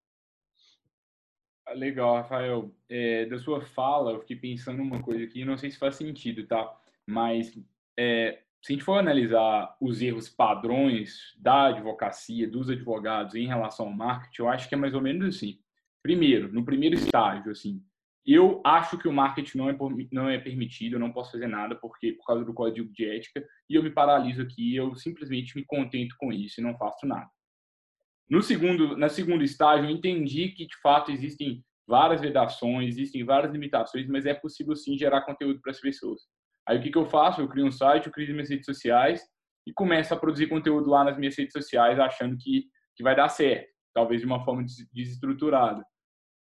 [1.64, 2.74] Ah, legal, Rafael.
[2.90, 6.48] É, da sua fala, eu fiquei pensando uma coisa aqui, não sei se faz sentido,
[6.48, 6.76] tá?
[7.06, 7.56] Mas
[7.96, 13.86] é, se a gente for analisar os erros padrões da advocacia, dos advogados em relação
[13.86, 15.60] ao marketing, eu acho que é mais ou menos assim.
[16.02, 17.82] Primeiro, no primeiro estágio, assim,
[18.26, 19.78] eu acho que o marketing não é,
[20.12, 23.46] não é permitido, eu não posso fazer nada porque por causa do código de ética
[23.70, 27.30] e eu me paraliso aqui, eu simplesmente me contento com isso e não faço nada.
[28.30, 33.52] No segundo, na segundo estágio, eu entendi que de fato existem várias vedações, existem várias
[33.52, 36.22] limitações, mas é possível sim gerar conteúdo para as pessoas.
[36.68, 37.42] Aí o que, que eu faço?
[37.42, 39.24] Eu crio um site, eu crio minhas redes sociais
[39.66, 43.28] e começo a produzir conteúdo lá nas minhas redes sociais, achando que, que vai dar
[43.30, 45.84] certo, talvez de uma forma desestruturada.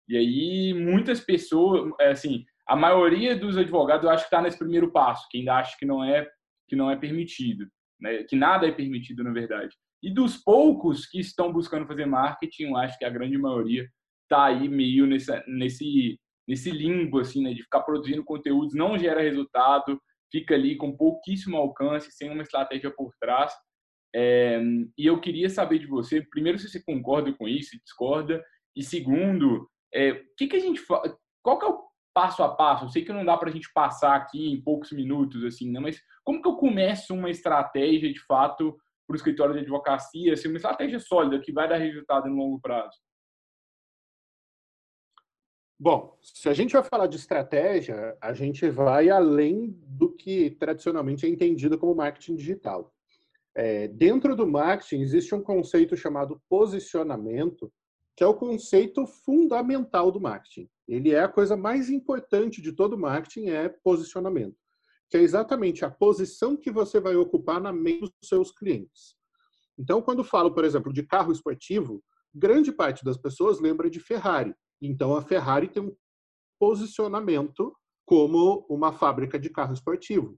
[0.08, 4.58] E aí muitas pessoas, é, assim, a maioria dos advogados eu acho que está nesse
[4.58, 6.28] primeiro passo, que ainda acha que não é
[6.68, 7.68] que não é permitido,
[8.00, 8.24] né?
[8.24, 9.76] que nada é permitido na verdade.
[10.04, 13.90] E dos poucos que estão buscando fazer marketing, eu acho que a grande maioria
[14.24, 17.54] está aí meio nesse, nesse, nesse limbo, assim, né?
[17.54, 20.00] de ficar produzindo conteúdos, não gera resultado,
[20.32, 23.52] fica ali com pouquíssimo alcance, sem uma estratégia por trás.
[24.16, 24.60] É,
[24.98, 28.44] e eu queria saber de você, primeiro, se você concorda com isso, discorda,
[28.76, 30.82] e segundo, é, que, que a gente
[31.42, 32.86] qual que é o passo a passo?
[32.86, 35.80] Eu sei que não dá para a gente passar aqui em poucos minutos, assim, né?
[35.80, 40.48] mas como que eu começo uma estratégia, de fato, para o escritório de advocacia, assim,
[40.48, 42.98] uma estratégia sólida que vai dar resultado no longo prazo?
[45.82, 51.26] Bom, se a gente vai falar de estratégia, a gente vai além do que tradicionalmente
[51.26, 52.94] é entendido como marketing digital.
[53.56, 57.72] É, dentro do marketing existe um conceito chamado posicionamento,
[58.16, 60.70] que é o conceito fundamental do marketing.
[60.88, 64.58] Ele é a coisa mais importante de todo marketing, é posicionamento,
[65.10, 69.16] que é exatamente a posição que você vai ocupar na mente dos seus clientes.
[69.78, 74.54] Então, quando falo, por exemplo, de carro esportivo, grande parte das pessoas lembra de Ferrari.
[74.82, 75.96] Então, a Ferrari tem um
[76.60, 77.74] posicionamento
[78.06, 80.38] como uma fábrica de carro esportivo.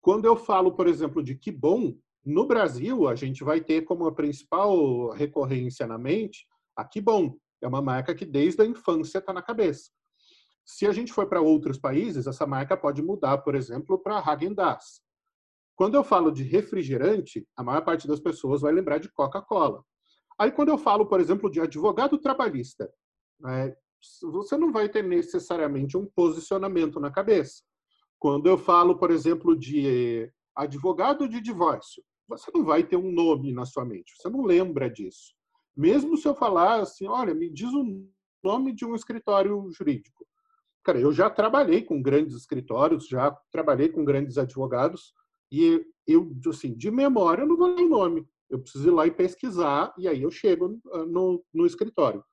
[0.00, 4.06] Quando eu falo, por exemplo, de que bom, no Brasil a gente vai ter como
[4.06, 7.36] a principal recorrência na mente a bom.
[7.62, 9.90] É uma marca que desde a infância está na cabeça.
[10.64, 15.02] Se a gente for para outros países, essa marca pode mudar, por exemplo, para Häagen-Dazs.
[15.74, 19.82] Quando eu falo de refrigerante, a maior parte das pessoas vai lembrar de Coca-Cola.
[20.38, 22.90] Aí, quando eu falo, por exemplo, de advogado trabalhista,
[23.38, 23.74] né,
[24.22, 27.62] você não vai ter necessariamente um posicionamento na cabeça.
[28.18, 33.52] Quando eu falo, por exemplo, de advogado de divórcio, você não vai ter um nome
[33.52, 35.34] na sua mente, você não lembra disso.
[35.76, 38.06] Mesmo se eu falar assim, olha, me diz o
[38.42, 40.26] nome de um escritório jurídico.
[40.84, 45.12] Cara, eu já trabalhei com grandes escritórios, já trabalhei com grandes advogados,
[45.52, 48.26] e eu, assim, de memória, eu não vou ler o nome.
[48.48, 52.24] Eu preciso ir lá e pesquisar, e aí eu chego no, no escritório.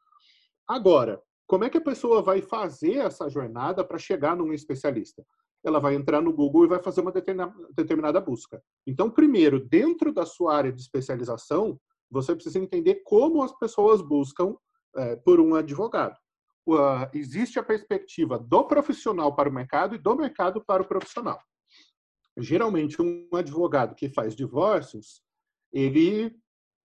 [0.68, 5.26] Agora, como é que a pessoa vai fazer essa jornada para chegar num especialista?
[5.68, 8.62] Ela vai entrar no Google e vai fazer uma determinada busca.
[8.86, 14.56] Então, primeiro, dentro da sua área de especialização, você precisa entender como as pessoas buscam
[14.96, 16.18] é, por um advogado.
[16.66, 21.40] Uh, existe a perspectiva do profissional para o mercado e do mercado para o profissional.
[22.38, 25.22] Geralmente, um advogado que faz divórcios,
[25.72, 26.36] ele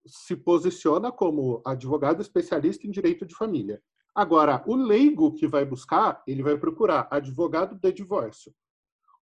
[0.06, 3.82] se posiciona como advogado especialista em direito de família.
[4.14, 8.52] Agora, o leigo que vai buscar, ele vai procurar advogado de divórcio,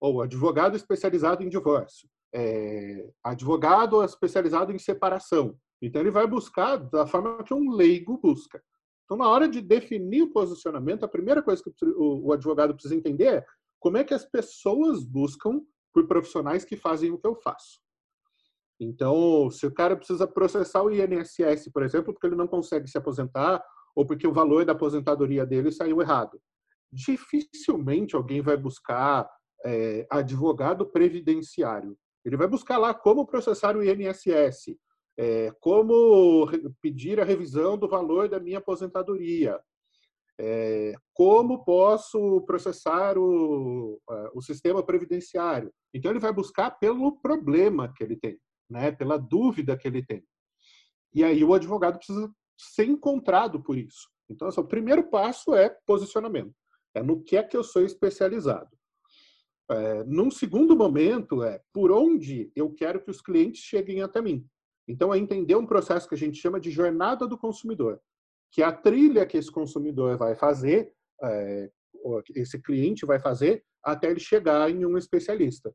[0.01, 5.57] ou advogado especializado em divórcio, é, advogado especializado em separação.
[5.81, 8.63] Então, ele vai buscar da forma que um leigo busca.
[9.05, 13.27] Então, na hora de definir o posicionamento, a primeira coisa que o advogado precisa entender
[13.27, 13.47] é
[13.81, 15.63] como é que as pessoas buscam
[15.95, 17.81] por profissionais que fazem o que eu faço.
[18.81, 22.97] Então, se o cara precisa processar o INSS, por exemplo, porque ele não consegue se
[22.97, 23.63] aposentar
[23.95, 26.41] ou porque o valor da aposentadoria dele saiu errado,
[26.93, 29.29] dificilmente alguém vai buscar
[29.65, 31.97] é, advogado previdenciário.
[32.25, 34.77] Ele vai buscar lá como processar o INSS,
[35.17, 36.47] é, como
[36.81, 39.59] pedir a revisão do valor da minha aposentadoria,
[40.39, 44.01] é, como posso processar o,
[44.35, 45.73] o sistema previdenciário.
[45.93, 48.39] Então, ele vai buscar pelo problema que ele tem,
[48.71, 50.23] né, pela dúvida que ele tem.
[51.15, 54.09] E aí o advogado precisa ser encontrado por isso.
[54.31, 56.55] Então, assim, o primeiro passo é posicionamento.
[56.95, 58.78] É no que é que eu sou especializado.
[59.71, 64.47] É, num segundo momento, é por onde eu quero que os clientes cheguem até mim.
[64.87, 68.01] Então, é entender um processo que a gente chama de jornada do consumidor,
[68.51, 70.91] que é a trilha que esse consumidor vai fazer,
[71.23, 71.71] é,
[72.35, 75.75] esse cliente vai fazer, até ele chegar em um especialista.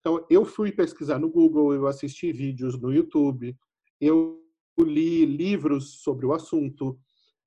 [0.00, 3.56] Então, eu fui pesquisar no Google, eu assisti vídeos no YouTube,
[3.98, 4.42] eu
[4.78, 6.98] li livros sobre o assunto,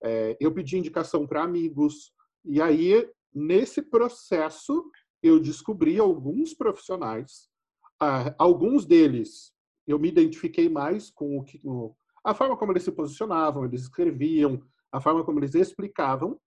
[0.04, 2.12] é, eu pedi indicação para amigos,
[2.44, 4.90] e aí, nesse processo,
[5.28, 7.50] eu descobri alguns profissionais,
[8.38, 9.54] alguns deles
[9.88, 11.62] eu me identifiquei mais com o que
[12.24, 14.62] a forma como eles se posicionavam, eles escreviam,
[14.92, 16.40] a forma como eles explicavam.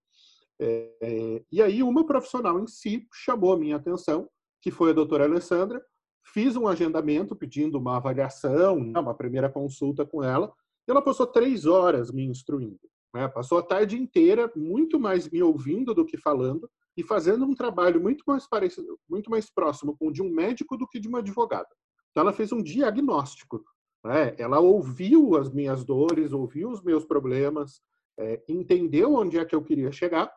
[0.61, 4.29] É, e aí uma profissional em si chamou a minha atenção,
[4.61, 5.81] que foi a doutora Alessandra.
[6.25, 10.53] Fiz um agendamento pedindo uma avaliação, né, uma primeira consulta com ela.
[10.87, 12.81] E ela passou três horas me instruindo.
[13.15, 13.29] Né?
[13.29, 18.01] Passou a tarde inteira muito mais me ouvindo do que falando e fazendo um trabalho
[18.01, 21.21] muito mais parecido, muito mais próximo com o de um médico do que de uma
[21.21, 21.69] advogada.
[22.11, 23.65] Então, ela fez um diagnóstico.
[24.05, 24.35] Né?
[24.37, 27.81] Ela ouviu as minhas dores, ouviu os meus problemas,
[28.19, 30.29] é, entendeu onde é que eu queria chegar,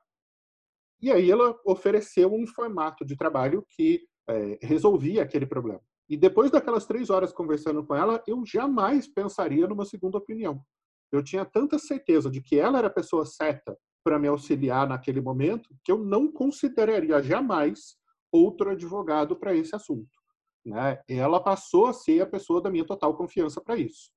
[1.02, 5.82] e aí ela ofereceu um formato de trabalho que é, resolvia aquele problema.
[6.08, 10.64] E depois daquelas três horas conversando com ela, eu jamais pensaria numa segunda opinião.
[11.12, 15.22] Eu tinha tanta certeza de que ela era a pessoa certa para me auxiliar naquele
[15.22, 17.96] momento que eu não consideraria jamais
[18.32, 20.22] outro advogado para esse assunto
[20.66, 24.12] né, ela passou a ser a pessoa da minha total confiança para isso.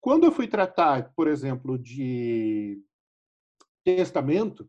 [0.00, 2.82] Quando eu fui tratar, por exemplo, de
[3.84, 4.68] testamento,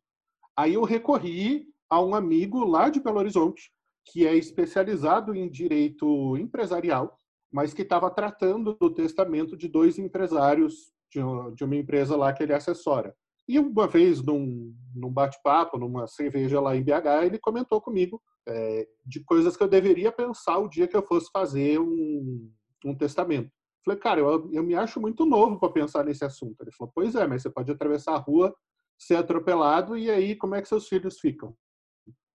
[0.56, 3.72] aí eu recorri a um amigo lá de Belo Horizonte,
[4.06, 7.18] que é especializado em direito empresarial,
[7.52, 12.54] mas que estava tratando do testamento de dois empresários de uma empresa lá que ele
[12.54, 13.16] assessora.
[13.52, 18.88] E uma vez, num, num bate-papo, numa cerveja lá em BH, ele comentou comigo é,
[19.06, 22.50] de coisas que eu deveria pensar o dia que eu fosse fazer um,
[22.86, 23.52] um testamento.
[23.84, 26.62] Falei, cara, eu, eu me acho muito novo para pensar nesse assunto.
[26.62, 28.56] Ele falou, pois é, mas você pode atravessar a rua,
[28.98, 31.54] ser atropelado, e aí como é que seus filhos ficam?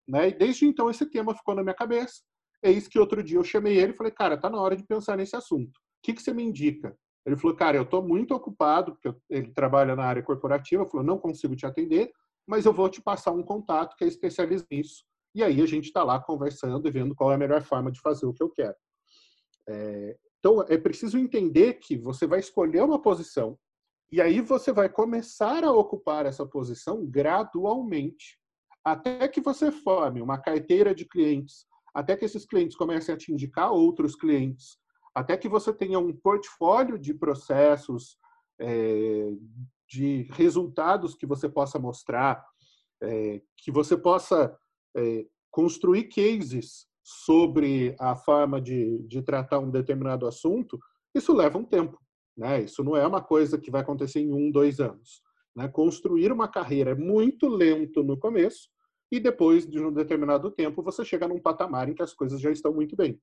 [0.07, 0.29] Né?
[0.29, 2.20] E desde então esse tema ficou na minha cabeça.
[2.62, 4.85] É isso que outro dia eu chamei ele e falei, cara, tá na hora de
[4.85, 5.79] pensar nesse assunto.
[5.79, 6.94] O que, que você me indica?
[7.27, 11.19] Ele falou, cara, eu estou muito ocupado, porque ele trabalha na área corporativa, falou, não
[11.19, 12.11] consigo te atender,
[12.47, 15.05] mas eu vou te passar um contato que é especialista nisso.
[15.35, 18.01] E aí a gente está lá conversando e vendo qual é a melhor forma de
[18.01, 18.77] fazer o que eu quero.
[19.69, 23.59] É, então, é preciso entender que você vai escolher uma posição
[24.11, 28.39] e aí você vai começar a ocupar essa posição gradualmente,
[28.85, 33.33] até que você forme uma carteira de clientes, até que esses clientes comecem a te
[33.33, 34.79] indicar outros clientes,
[35.16, 38.18] até que você tenha um portfólio de processos,
[38.61, 39.33] é,
[39.88, 42.44] de resultados que você possa mostrar,
[43.02, 44.55] é, que você possa
[44.94, 50.79] é, construir cases sobre a forma de, de tratar um determinado assunto,
[51.14, 51.98] isso leva um tempo.
[52.37, 52.64] Né?
[52.64, 55.22] Isso não é uma coisa que vai acontecer em um, dois anos.
[55.57, 55.66] Né?
[55.66, 58.68] Construir uma carreira é muito lento no começo
[59.11, 62.50] e depois de um determinado tempo você chega num patamar em que as coisas já
[62.50, 63.18] estão muito bem.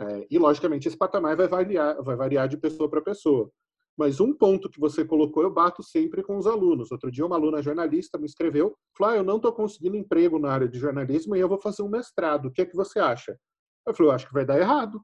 [0.00, 3.50] É, e, logicamente, esse patamar vai variar, vai variar de pessoa para pessoa.
[3.98, 6.92] Mas um ponto que você colocou, eu bato sempre com os alunos.
[6.92, 10.68] Outro dia, uma aluna jornalista me escreveu: Flá, eu não estou conseguindo emprego na área
[10.68, 12.46] de jornalismo e eu vou fazer um mestrado.
[12.46, 13.36] O que é que você acha?
[13.84, 15.02] Eu falei: eu acho que vai dar errado.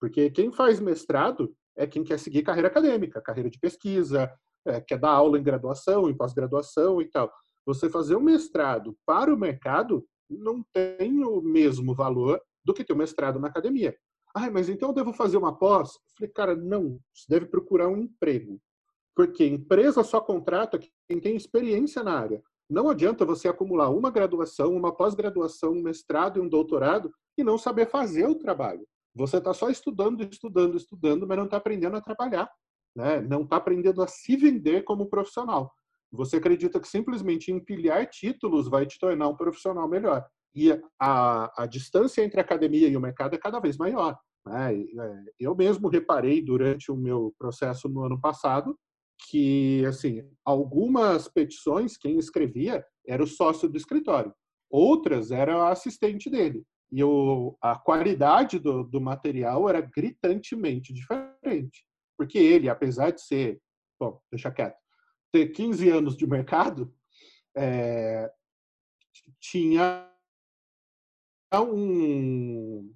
[0.00, 4.32] Porque quem faz mestrado é quem quer seguir carreira acadêmica, carreira de pesquisa,
[4.66, 7.32] é, quer dar aula em graduação, em pós-graduação e tal.
[7.64, 12.92] Você fazer um mestrado para o mercado não tem o mesmo valor do que ter
[12.92, 13.96] um mestrado na academia.
[14.34, 15.94] Ah, mas então eu devo fazer uma pós?
[15.94, 17.00] Eu falei, cara, não.
[17.12, 18.60] Você deve procurar um emprego.
[19.14, 22.42] Porque empresa só contrata quem tem experiência na área.
[22.68, 27.58] Não adianta você acumular uma graduação, uma pós-graduação, um mestrado e um doutorado e não
[27.58, 28.86] saber fazer o trabalho.
[29.14, 32.48] Você está só estudando, estudando, estudando, mas não está aprendendo a trabalhar.
[32.94, 33.20] Né?
[33.20, 35.72] Não está aprendendo a se vender como profissional.
[36.12, 41.66] Você acredita que simplesmente empilhar títulos vai te tornar um profissional melhor e a, a
[41.66, 44.18] distância entre a academia e o mercado é cada vez maior.
[44.46, 44.74] Né?
[44.74, 48.78] É, eu mesmo reparei durante o meu processo no ano passado
[49.28, 54.34] que, assim, algumas petições quem escrevia era o sócio do escritório,
[54.70, 56.64] outras era a assistente dele.
[56.90, 61.84] E o, a qualidade do, do material era gritantemente diferente.
[62.16, 63.60] Porque ele, apesar de ser,
[63.98, 64.76] bom, deixa quieto,
[65.32, 66.92] ter 15 anos de mercado,
[67.56, 68.30] é,
[69.40, 70.09] tinha
[71.58, 72.92] um.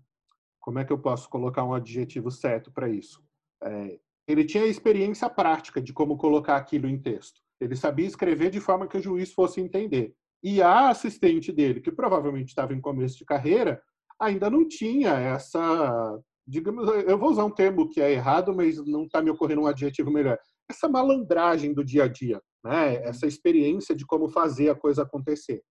[0.61, 3.23] Como é que eu posso colocar um adjetivo certo para isso?
[3.63, 7.41] É, ele tinha experiência prática de como colocar aquilo em texto.
[7.61, 10.15] Ele sabia escrever de forma que o juiz fosse entender.
[10.43, 13.83] E a assistente dele, que provavelmente estava em começo de carreira,
[14.19, 19.05] ainda não tinha essa, digamos, eu vou usar um termo que é errado, mas não
[19.05, 20.39] está me ocorrendo um adjetivo melhor.
[20.69, 22.97] Essa malandragem do dia a dia, né?
[23.05, 25.63] Essa experiência de como fazer a coisa acontecer.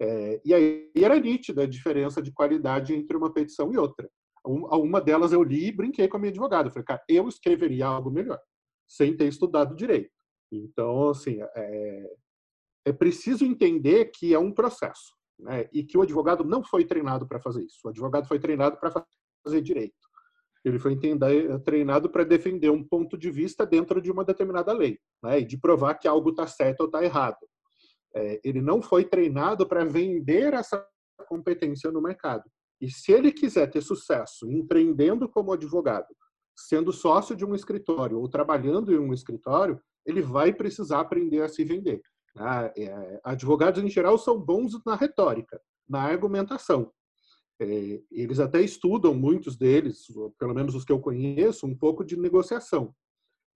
[0.00, 4.08] É, e aí era nítida a diferença de qualidade entre uma petição e outra.
[4.44, 6.70] Uma delas eu li e brinquei com a minha advogada.
[6.70, 8.40] Falei, cara, eu escreveria algo melhor,
[8.86, 10.10] sem ter estudado direito.
[10.52, 12.16] Então, assim, é,
[12.84, 15.16] é preciso entender que é um processo.
[15.38, 15.68] Né?
[15.72, 17.80] E que o advogado não foi treinado para fazer isso.
[17.84, 19.04] O advogado foi treinado para
[19.44, 19.94] fazer direito.
[20.64, 24.98] Ele foi entender, treinado para defender um ponto de vista dentro de uma determinada lei,
[25.22, 25.40] né?
[25.40, 27.38] e de provar que algo está certo ou está errado.
[28.16, 30.82] É, ele não foi treinado para vender essa
[31.28, 32.44] competência no mercado.
[32.80, 36.06] E se ele quiser ter sucesso empreendendo como advogado,
[36.56, 41.48] sendo sócio de um escritório ou trabalhando em um escritório, ele vai precisar aprender a
[41.48, 42.00] se vender.
[42.34, 42.72] Né?
[42.78, 46.90] É, advogados, em geral, são bons na retórica, na argumentação.
[47.60, 50.06] É, eles até estudam, muitos deles,
[50.38, 52.94] pelo menos os que eu conheço, um pouco de negociação,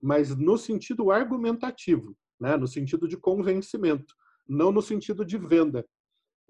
[0.02, 2.58] mas no sentido argumentativo, né?
[2.58, 4.14] no sentido de convencimento
[4.50, 5.86] não no sentido de venda.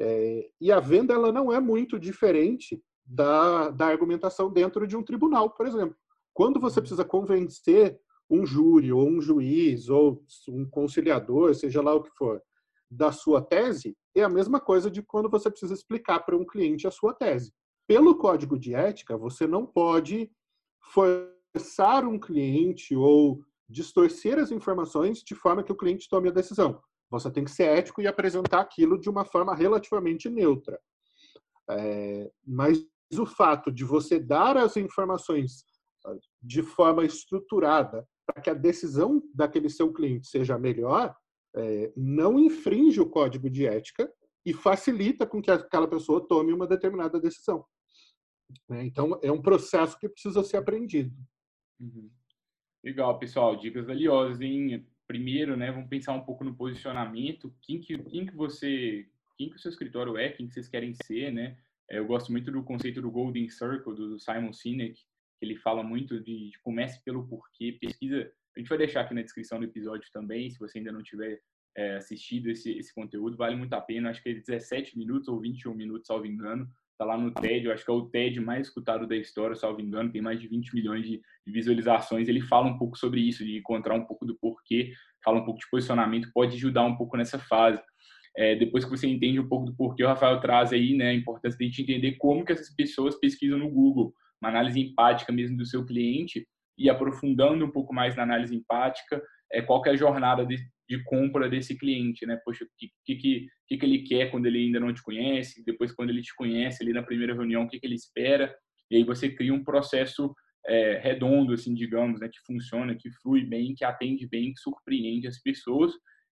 [0.01, 5.03] É, e a venda ela não é muito diferente da, da argumentação dentro de um
[5.03, 5.95] tribunal, por exemplo.
[6.33, 6.83] Quando você uhum.
[6.83, 12.41] precisa convencer um júri ou um juiz ou um conciliador, seja lá o que for,
[12.91, 16.87] da sua tese, é a mesma coisa de quando você precisa explicar para um cliente
[16.87, 17.53] a sua tese.
[17.87, 20.31] Pelo código de ética, você não pode
[20.93, 26.81] forçar um cliente ou distorcer as informações de forma que o cliente tome a decisão.
[27.11, 30.81] Você tem que ser ético e apresentar aquilo de uma forma relativamente neutra.
[31.69, 32.79] É, mas
[33.19, 35.65] o fato de você dar as informações
[36.07, 41.15] ah, de forma estruturada para que a decisão daquele seu cliente seja melhor,
[41.55, 44.11] é, não infringe o código de ética
[44.47, 47.65] e facilita com que aquela pessoa tome uma determinada decisão.
[48.69, 48.85] Né?
[48.85, 51.15] Então, é um processo que precisa ser aprendido.
[51.81, 52.11] Uhum.
[52.83, 53.57] Legal, pessoal.
[53.57, 54.87] Dicas valiosas, hein?
[55.11, 59.57] Primeiro, né, vamos pensar um pouco no posicionamento, quem que, quem que você, quem que
[59.57, 61.59] o seu escritório é, quem que vocês querem ser, né?
[61.91, 65.83] É, eu gosto muito do conceito do Golden Circle, do Simon Sinek, que ele fala
[65.83, 69.65] muito de, de comece pelo porquê, pesquisa, a gente vai deixar aqui na descrição do
[69.65, 71.41] episódio também, se você ainda não tiver
[71.77, 75.41] é, assistido esse, esse conteúdo, vale muito a pena, acho que é 17 minutos ou
[75.41, 76.71] 21 minutos, salvo engano,
[77.01, 79.81] tá lá no TED, eu acho que é o TED mais escutado da história, salvo
[79.81, 82.29] engano, tem mais de 20 milhões de, visualizações.
[82.29, 84.93] Ele fala um pouco sobre isso, de encontrar um pouco do porquê,
[85.25, 87.83] fala um pouco de posicionamento, pode ajudar um pouco nessa fase.
[88.37, 91.15] É, depois que você entende um pouco do porquê, o Rafael traz aí né, a
[91.15, 95.33] importância de a gente entender como que essas pessoas pesquisam no Google, uma análise empática
[95.33, 96.47] mesmo do seu cliente
[96.77, 100.59] e aprofundando um pouco mais na análise empática, é, qual que é a jornada de,
[100.91, 102.37] de compra desse cliente, né?
[102.45, 105.93] Poxa, o que, que, que, que ele quer quando ele ainda não te conhece, depois
[105.93, 108.53] quando ele te conhece ali na primeira reunião, o que, que ele espera,
[108.91, 110.35] e aí você cria um processo
[110.67, 112.29] é, redondo, assim, digamos, né?
[112.29, 115.93] Que funciona, que flui bem, que atende bem, que surpreende as pessoas,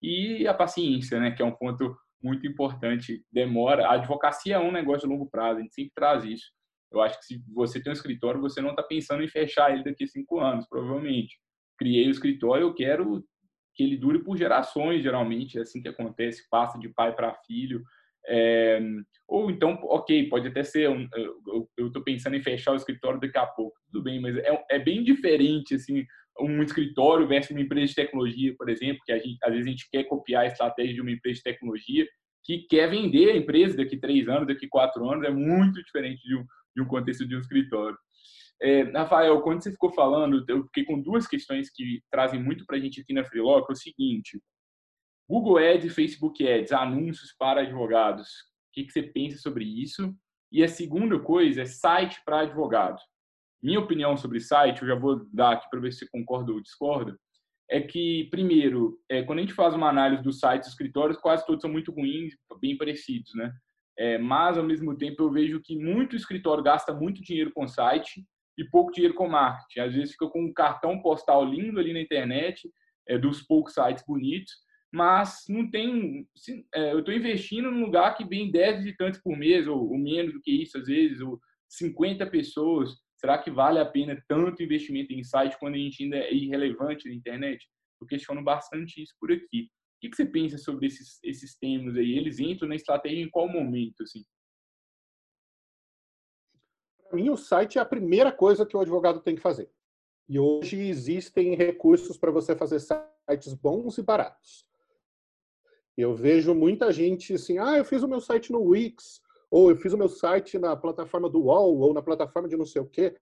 [0.04, 1.32] e a paciência, né?
[1.32, 3.88] Que é um ponto muito importante, demora.
[3.88, 6.52] A advocacia é um negócio de longo prazo, a gente sempre traz isso.
[6.92, 9.86] Eu acho que se você tem um escritório, você não está pensando em fechar ele
[9.86, 11.38] daqui a cinco anos, provavelmente
[11.82, 13.26] criei o escritório, eu quero
[13.82, 17.82] que ele dure por gerações, geralmente, é assim que acontece, passa de pai para filho.
[18.28, 18.80] É,
[19.28, 21.08] ou então, ok, pode até ser, um,
[21.76, 24.78] eu estou pensando em fechar o escritório daqui a pouco, tudo bem, mas é, é
[24.78, 26.06] bem diferente, assim,
[26.40, 29.70] um escritório versus uma empresa de tecnologia, por exemplo, que a gente, às vezes a
[29.72, 32.08] gente quer copiar a estratégia de uma empresa de tecnologia,
[32.44, 36.36] que quer vender a empresa daqui três anos, daqui quatro anos, é muito diferente de
[36.36, 37.98] um, de um contexto de um escritório.
[38.62, 42.78] É, Rafael, quando você ficou falando, eu fiquei com duas questões que trazem muito para
[42.78, 44.40] a gente aqui na Freelock, é o seguinte,
[45.28, 50.14] Google Ads e Facebook Ads, anúncios para advogados, o que, que você pensa sobre isso?
[50.52, 53.00] E a segunda coisa é site para advogado.
[53.64, 56.62] Minha opinião sobre site, eu já vou dar aqui para ver se você concorda ou
[56.62, 57.18] discorda,
[57.70, 61.46] é que, primeiro, é, quando a gente faz uma análise dos sites dos escritórios, quase
[61.46, 63.52] todos são muito ruins, bem parecidos, né?
[63.98, 68.26] É, mas, ao mesmo tempo, eu vejo que muito escritório gasta muito dinheiro com site
[68.58, 69.80] e pouco dinheiro com marketing.
[69.80, 72.70] Às vezes fica com um cartão postal lindo ali na internet,
[73.08, 74.54] é, dos poucos sites bonitos,
[74.94, 76.28] mas não tem.
[76.74, 80.34] É, eu estou investindo num lugar que vem 10 visitantes por mês, ou, ou, menos
[80.34, 81.40] do que isso, às vezes, ou
[81.70, 82.92] 50 pessoas.
[83.16, 87.08] Será que vale a pena tanto investimento em site quando a gente ainda é irrelevante
[87.08, 87.66] na internet?
[88.02, 89.70] Eu questiono bastante isso por aqui.
[90.04, 92.18] O que você pensa sobre esses, esses temas aí?
[92.18, 94.02] Eles entram na estratégia em qual momento?
[94.02, 94.24] Assim?
[97.12, 99.70] Para mim, o site é a primeira coisa que o advogado tem que fazer.
[100.30, 104.66] E hoje existem recursos para você fazer sites bons e baratos.
[105.98, 109.76] Eu vejo muita gente assim, ah, eu fiz o meu site no Wix, ou eu
[109.76, 112.88] fiz o meu site na plataforma do UOL, ou na plataforma de não sei o
[112.88, 113.18] quê.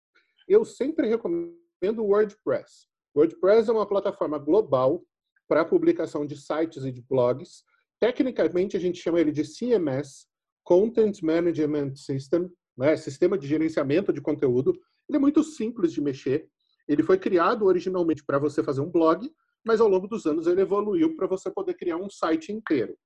[0.47, 1.57] Eu sempre recomendo
[1.97, 2.87] o WordPress.
[3.15, 5.03] WordPress é uma plataforma global
[5.47, 7.63] para publicação de sites e de blogs.
[7.99, 10.27] Tecnicamente, a gente chama ele de CMS,
[10.63, 12.95] Content Management System, né?
[12.95, 14.71] sistema de gerenciamento de conteúdo.
[15.07, 16.47] Ele é muito simples de mexer.
[16.87, 19.29] Ele foi criado originalmente para você fazer um blog,
[19.65, 22.97] mas ao longo dos anos ele evoluiu para você poder criar um site inteiro.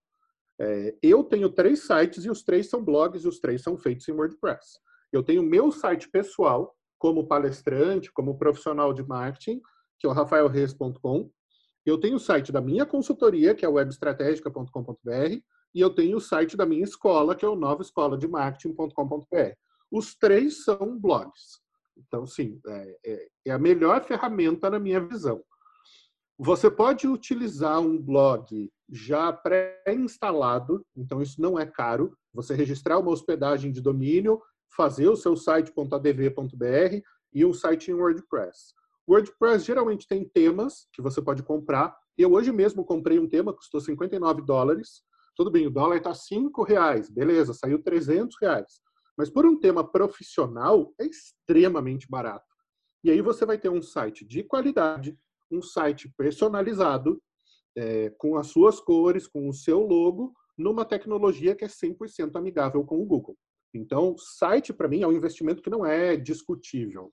[0.61, 4.07] É, eu tenho três sites e os três são blogs e os três são feitos
[4.07, 4.79] em WordPress.
[5.11, 9.59] Eu tenho meu site pessoal, como palestrante, como profissional de marketing,
[9.99, 11.29] que é o rafaelreis.com.
[11.85, 15.41] Eu tenho o site da minha consultoria, que é webstratégica.com.br,
[15.73, 19.53] e eu tenho o site da minha escola, que é o novaescolademarketing.com.br.
[19.91, 21.61] Os três são blogs.
[21.97, 25.43] Então, sim, é, é, é a melhor ferramenta na minha visão.
[26.37, 32.17] Você pode utilizar um blog já pré-instalado, então isso não é caro.
[32.33, 34.41] Você registrar uma hospedagem de domínio,
[34.75, 37.01] fazer o seu site.adv.br
[37.33, 38.73] e um site em WordPress.
[39.07, 41.95] WordPress geralmente tem temas que você pode comprar.
[42.17, 45.03] Eu hoje mesmo comprei um tema, custou 59 dólares.
[45.35, 48.81] Tudo bem, o dólar está 5 reais, beleza, saiu 300 reais.
[49.17, 52.45] Mas por um tema profissional, é extremamente barato.
[53.03, 55.17] E aí você vai ter um site de qualidade,
[55.51, 57.21] um site personalizado,
[57.75, 62.83] é, com as suas cores, com o seu logo, numa tecnologia que é 100% amigável
[62.85, 63.35] com o Google.
[63.73, 67.11] Então, site, para mim, é um investimento que não é discutível.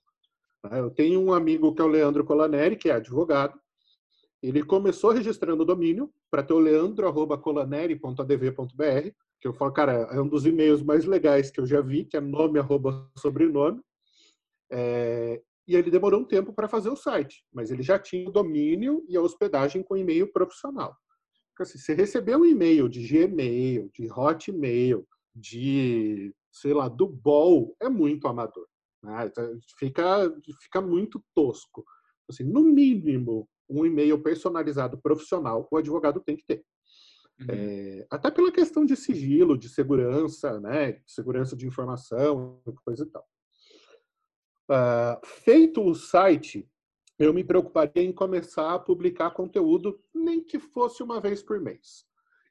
[0.63, 0.79] Né?
[0.79, 3.59] Eu tenho um amigo que é o Leandro Colaneri, que é advogado.
[4.41, 10.27] Ele começou registrando o domínio para ter o leandro.colaneri.adv.br, que eu falo, cara, é um
[10.27, 13.81] dos e-mails mais legais que eu já vi, que é nome, arroba, sobrenome.
[14.71, 18.31] É, e ele demorou um tempo para fazer o site, mas ele já tinha o
[18.31, 20.97] domínio e a hospedagem com e-mail profissional.
[21.53, 27.75] Então, assim, você recebeu um e-mail de Gmail, de Hotmail, de, sei lá, do Bol,
[27.79, 28.67] é muito amador.
[29.03, 29.27] Né?
[29.27, 31.85] Então, fica, fica muito tosco.
[32.29, 36.63] Assim, no mínimo, um e-mail personalizado profissional o advogado tem que ter.
[37.39, 37.47] Uhum.
[37.49, 43.25] É, até pela questão de sigilo, de segurança, né, segurança de informação, coisa e tal.
[44.69, 46.69] Uh, feito o site,
[47.17, 52.05] eu me preocuparia em começar a publicar conteúdo, nem que fosse uma vez por mês.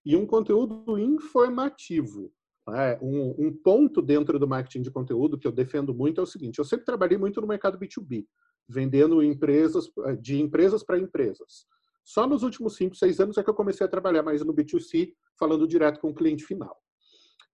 [0.04, 2.32] E um conteúdo informativo.
[2.68, 2.98] Né?
[3.00, 6.58] Um, um, ponto dentro do marketing de conteúdo que eu defendo muito é o seguinte:
[6.58, 8.26] eu sempre trabalhei muito no mercado B2B,
[8.70, 11.66] vendendo empresas eh, de empresas para empresas.
[12.04, 15.12] Só nos últimos 5, 6 anos é que eu comecei a trabalhar mais no B2C,
[15.38, 16.76] falando direto com o cliente final.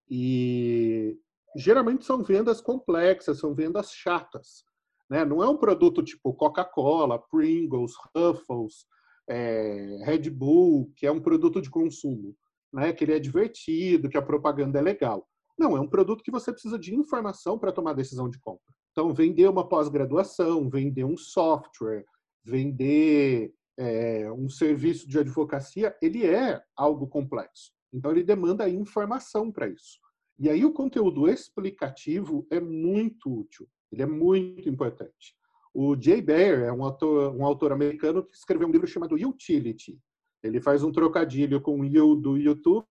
[0.08, 1.18] E
[1.56, 4.64] geralmente são vendas complexas, são vendas chatas.
[5.10, 5.24] Né?
[5.24, 8.86] Não é um produto tipo Coca-Cola, Pringles, Ruffles,
[9.28, 12.36] é, Red Bull, que é um produto de consumo,
[12.72, 12.92] né?
[12.92, 15.26] que ele é divertido, que a propaganda é legal.
[15.58, 18.75] Não, é um produto que você precisa de informação para tomar decisão de compra.
[18.96, 22.06] Então, vender uma pós-graduação, vender um software,
[22.42, 27.72] vender é, um serviço de advocacia, ele é algo complexo.
[27.92, 29.98] Então, ele demanda informação para isso.
[30.38, 35.36] E aí o conteúdo explicativo é muito útil, ele é muito importante.
[35.74, 40.00] O Jay Baer é um autor, um autor americano que escreveu um livro chamado Utility.
[40.42, 42.86] Ele faz um trocadilho com o do YouTube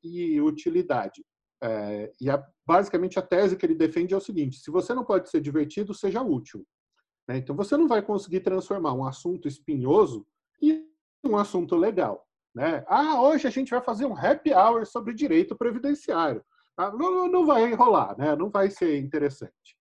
[0.00, 1.24] e utilidade.
[1.62, 5.04] É, e a, basicamente a tese que ele defende é o seguinte: se você não
[5.04, 6.66] pode ser divertido, seja útil.
[7.28, 7.38] Né?
[7.38, 10.26] Então você não vai conseguir transformar um assunto espinhoso
[10.60, 10.86] em
[11.24, 12.26] um assunto legal.
[12.54, 12.84] Né?
[12.88, 16.44] Ah, hoje a gente vai fazer um happy hour sobre direito previdenciário.
[16.76, 18.34] Ah, não, não vai rolar, né?
[18.34, 19.76] não vai ser interessante.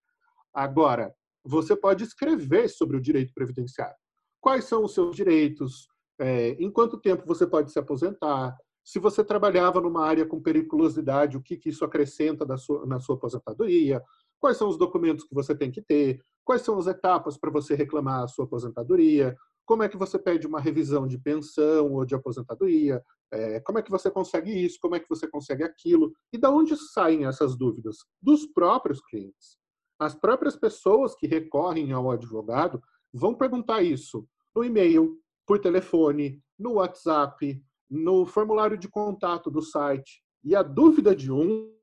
[0.54, 1.14] Agora,
[1.44, 3.96] você pode escrever sobre o direito previdenciário.
[4.42, 5.88] Quais são os seus direitos?
[6.20, 8.56] É, em quanto tempo você pode se aposentar?
[8.90, 13.18] Se você trabalhava numa área com periculosidade, o que, que isso acrescenta sua, na sua
[13.18, 14.04] aposentadoria?
[14.40, 16.20] Quais são os documentos que você tem que ter?
[16.44, 19.38] Quais são as etapas para você reclamar a sua aposentadoria?
[19.64, 23.00] Como é que você pede uma revisão de pensão ou de aposentadoria?
[23.32, 24.80] É, como é que você consegue isso?
[24.82, 26.12] Como é que você consegue aquilo?
[26.34, 27.98] E da onde saem essas dúvidas?
[28.20, 29.60] Dos próprios clientes.
[30.00, 32.82] As próprias pessoas que recorrem ao advogado
[33.14, 35.16] vão perguntar isso no e-mail,
[35.46, 40.22] por telefone, no WhatsApp, no formulário de contato do site.
[40.44, 41.74] E a dúvida de um,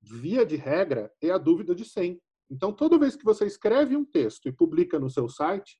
[0.00, 2.20] via de regra, é a dúvida de 100.
[2.50, 5.78] Então, toda vez que você escreve um texto e publica no seu site,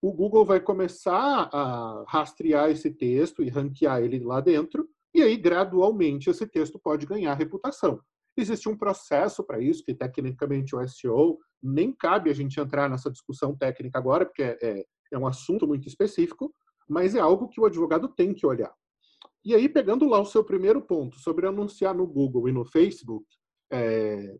[0.00, 5.36] o Google vai começar a rastrear esse texto e ranquear ele lá dentro, e aí,
[5.36, 8.00] gradualmente, esse texto pode ganhar reputação.
[8.36, 13.10] Existe um processo para isso, que tecnicamente o SEO nem cabe a gente entrar nessa
[13.10, 16.54] discussão técnica agora, porque é, é, é um assunto muito específico,
[16.88, 18.74] mas é algo que o advogado tem que olhar.
[19.44, 23.26] E aí, pegando lá o seu primeiro ponto sobre anunciar no Google e no Facebook,
[23.70, 24.36] é,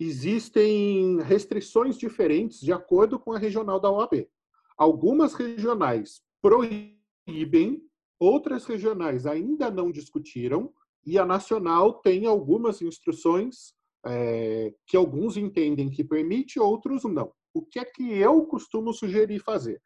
[0.00, 4.28] existem restrições diferentes de acordo com a regional da OAB.
[4.76, 7.82] Algumas regionais proíbem,
[8.18, 10.72] outras regionais ainda não discutiram,
[11.04, 13.74] e a nacional tem algumas instruções
[14.04, 17.32] é, que alguns entendem que permite, outros não.
[17.54, 19.80] O que é que eu costumo sugerir fazer?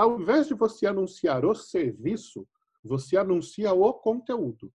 [0.00, 2.48] Ao invés de você anunciar o serviço,
[2.82, 4.72] você anuncia o conteúdo.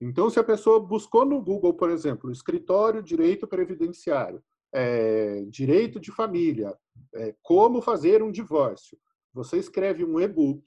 [0.00, 4.42] Então, se a pessoa buscou no Google, por exemplo, escritório direito previdenciário,
[4.72, 6.74] é, direito de família,
[7.14, 8.96] é, como fazer um divórcio,
[9.30, 10.64] você escreve um e-book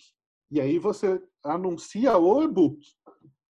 [0.51, 2.79] e aí você anuncia o e-book.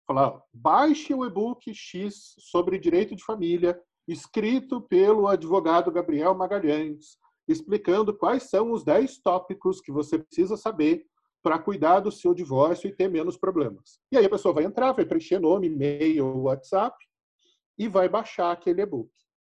[0.05, 7.17] Fala, baixe o e-book X sobre direito de família, escrito pelo advogado Gabriel Magalhães,
[7.47, 11.05] explicando quais são os 10 tópicos que você precisa saber
[11.41, 13.99] para cuidar do seu divórcio e ter menos problemas.
[14.11, 16.95] E aí a pessoa vai entrar, vai preencher nome, e-mail, WhatsApp
[17.77, 19.09] e vai baixar aquele e-book.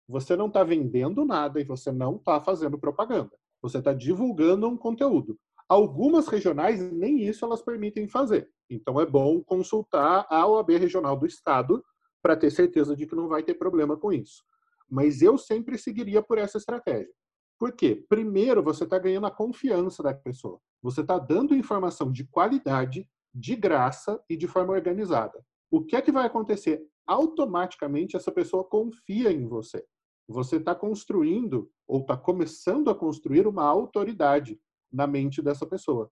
[0.09, 3.31] Você não está vendendo nada e você não está fazendo propaganda.
[3.61, 5.39] Você está divulgando um conteúdo.
[5.69, 8.51] Algumas regionais, nem isso elas permitem fazer.
[8.69, 11.85] Então é bom consultar a OAB regional do estado
[12.23, 14.43] para ter certeza de que não vai ter problema com isso.
[14.89, 17.13] Mas eu sempre seguiria por essa estratégia.
[17.63, 18.05] Por quê?
[18.09, 20.59] Primeiro, você está ganhando a confiança da pessoa.
[20.83, 25.41] Você está dando informação de qualidade, de graça e de forma organizada.
[25.71, 26.85] O que é que vai acontecer?
[27.07, 29.85] Automaticamente, essa pessoa confia em você.
[30.27, 34.61] Você está construindo, ou está começando a construir uma autoridade
[34.93, 36.11] na mente dessa pessoa.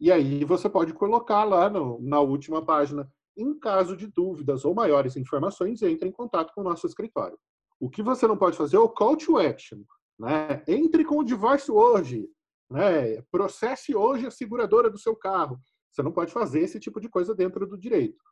[0.00, 4.74] E aí você pode colocar lá no, na última página, em caso de dúvidas ou
[4.74, 7.38] maiores informações, entre em contato com o nosso escritório.
[7.78, 9.84] O que você não pode fazer é o call to action.
[10.20, 10.62] Né?
[10.68, 12.28] Entre com o divórcio hoje.
[12.70, 13.22] Né?
[13.32, 15.58] Processe hoje a seguradora do seu carro.
[15.90, 18.22] Você não pode fazer esse tipo de coisa dentro do direito.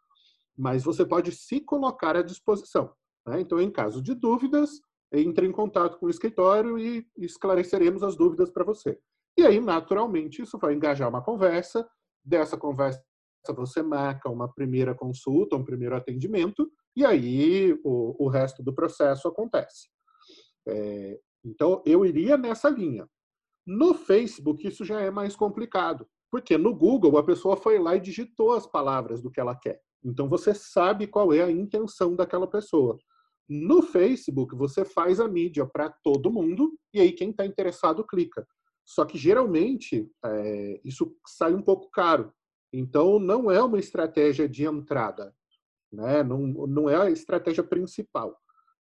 [0.57, 2.93] Mas você pode se colocar à disposição.
[3.27, 3.41] Né?
[3.41, 8.51] Então, em caso de dúvidas, entre em contato com o escritório e esclareceremos as dúvidas
[8.51, 8.99] para você.
[9.39, 11.89] E aí, naturalmente, isso vai engajar uma conversa.
[12.23, 13.03] Dessa conversa,
[13.57, 19.27] você marca uma primeira consulta, um primeiro atendimento, e aí o, o resto do processo
[19.27, 19.89] acontece.
[20.67, 23.09] É, então, eu iria nessa linha.
[23.67, 28.01] No Facebook, isso já é mais complicado, porque no Google a pessoa foi lá e
[28.01, 29.81] digitou as palavras do que ela quer.
[30.05, 32.99] Então, você sabe qual é a intenção daquela pessoa.
[33.49, 38.47] No Facebook, você faz a mídia para todo mundo e aí quem está interessado clica.
[38.85, 42.33] Só que geralmente é, isso sai um pouco caro.
[42.73, 45.35] Então, não é uma estratégia de entrada,
[45.91, 46.23] né?
[46.23, 48.39] não, não é a estratégia principal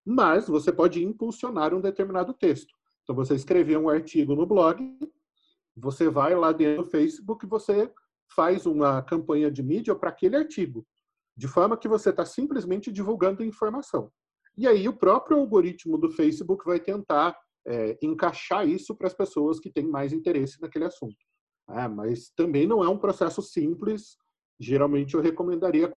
[0.09, 2.75] mas você pode impulsionar um determinado texto.
[3.03, 4.83] Então, você escreveu um artigo no blog,
[5.77, 7.93] você vai lá dentro do Facebook e você
[8.35, 10.87] faz uma campanha de mídia para aquele artigo,
[11.37, 14.11] de forma que você está simplesmente divulgando informação.
[14.57, 19.61] E aí o próprio algoritmo do Facebook vai tentar é, encaixar isso para as pessoas
[19.61, 21.19] que têm mais interesse naquele assunto.
[21.71, 24.17] É, mas também não é um processo simples.
[24.59, 25.93] Geralmente eu recomendaria a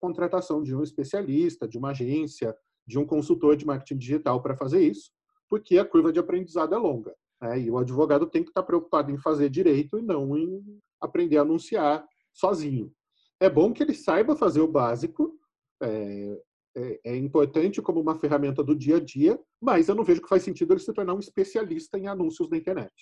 [0.00, 2.56] contratação de um especialista, de uma agência,
[2.86, 5.10] de um consultor de marketing digital para fazer isso,
[5.48, 7.14] porque a curva de aprendizado é longa.
[7.42, 10.62] É, e o advogado tem que estar preocupado em fazer direito e não em
[11.00, 12.92] aprender a anunciar sozinho.
[13.38, 15.38] É bom que ele saiba fazer o básico,
[15.82, 16.40] é,
[16.74, 20.28] é, é, importante como uma ferramenta do dia a dia, mas eu não vejo que
[20.28, 22.92] faz sentido ele se tornar um especialista em anúncios na internet.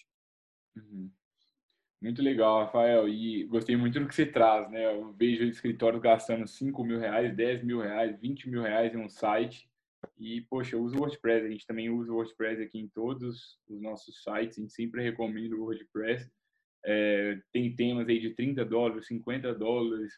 [0.76, 1.11] Uhum.
[2.03, 3.09] Muito legal, Rafael.
[3.09, 4.95] E gostei muito do que você traz, né?
[4.95, 9.09] Eu vejo escritórios gastando 5 mil reais, 10 mil reais, 20 mil reais em um
[9.09, 9.68] site.
[10.18, 11.46] E, poxa, eu uso o WordPress.
[11.46, 14.59] A gente também usa o WordPress aqui em todos os nossos sites.
[14.59, 16.30] A gente sempre recomenda o WordPress.
[16.84, 20.12] É, tem temas aí de 30 dólares, 50 dólares.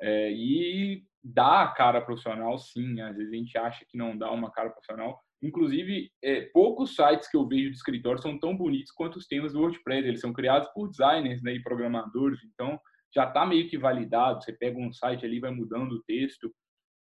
[0.00, 3.00] É, e dá a cara profissional, sim.
[3.00, 7.28] Às vezes a gente acha que não dá uma cara profissional, Inclusive, é, poucos sites
[7.28, 10.06] que eu vejo de escritório são tão bonitos quanto os temas do WordPress.
[10.06, 12.78] Eles são criados por designers né, e programadores, então
[13.12, 14.42] já está meio que validado.
[14.42, 16.54] Você pega um site ali, vai mudando o texto.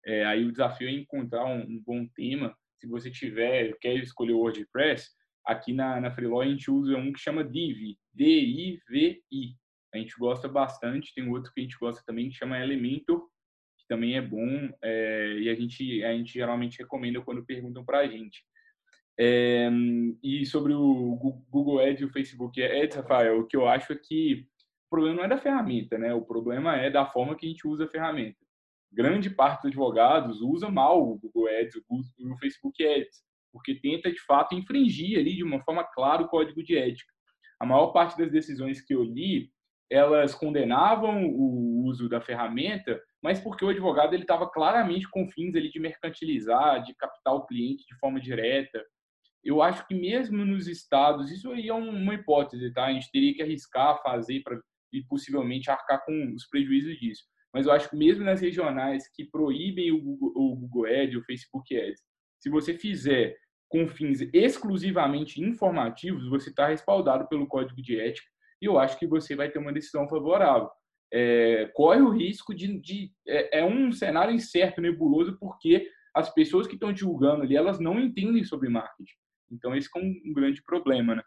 [0.05, 2.55] É, aí o desafio é encontrar um, um, bom tema.
[2.79, 5.09] Se você tiver, quer escolher o WordPress,
[5.45, 9.55] aqui na, na Freeló a gente usa um que chama Divi, D-I-V-I.
[9.93, 11.13] A gente gosta bastante.
[11.13, 13.27] Tem outro que a gente gosta também que chama Elementor,
[13.89, 18.07] também é bom é, e a gente, a gente geralmente recomenda quando perguntam para a
[18.07, 18.45] gente.
[19.19, 19.67] É,
[20.23, 21.15] e sobre o
[21.49, 24.47] Google Ads e o Facebook Ads, Rafael, o que eu acho é que
[24.85, 26.13] o problema não é da ferramenta, né?
[26.13, 28.37] O problema é da forma que a gente usa a ferramenta.
[28.91, 34.19] Grande parte dos advogados usa mal o Google Ads o Facebook Ads, porque tenta, de
[34.21, 37.11] fato, infringir ali de uma forma clara o código de ética.
[37.59, 39.51] A maior parte das decisões que eu li,
[39.89, 45.55] elas condenavam o uso da ferramenta mas porque o advogado ele estava claramente com fins
[45.55, 48.83] ali de mercantilizar, de captar o cliente de forma direta.
[49.43, 52.85] Eu acho que mesmo nos estados, isso aí é uma hipótese, tá?
[52.85, 54.59] A gente teria que arriscar, fazer para
[54.91, 57.23] e possivelmente arcar com os prejuízos disso.
[57.53, 61.23] Mas eu acho que mesmo nas regionais que proíbem o Google, o Google Ads, o
[61.23, 62.01] Facebook Ads,
[62.39, 63.35] se você fizer
[63.67, 68.27] com fins exclusivamente informativos, você está respaldado pelo código de ética
[68.61, 70.69] e eu acho que você vai ter uma decisão favorável
[71.11, 76.67] é, corre o risco de, de é, é, um cenário incerto, nebuloso, porque as pessoas
[76.67, 79.13] que estão divulgando ali, elas não entendem sobre marketing.
[79.51, 81.23] Então, esse é um, um grande problema, né?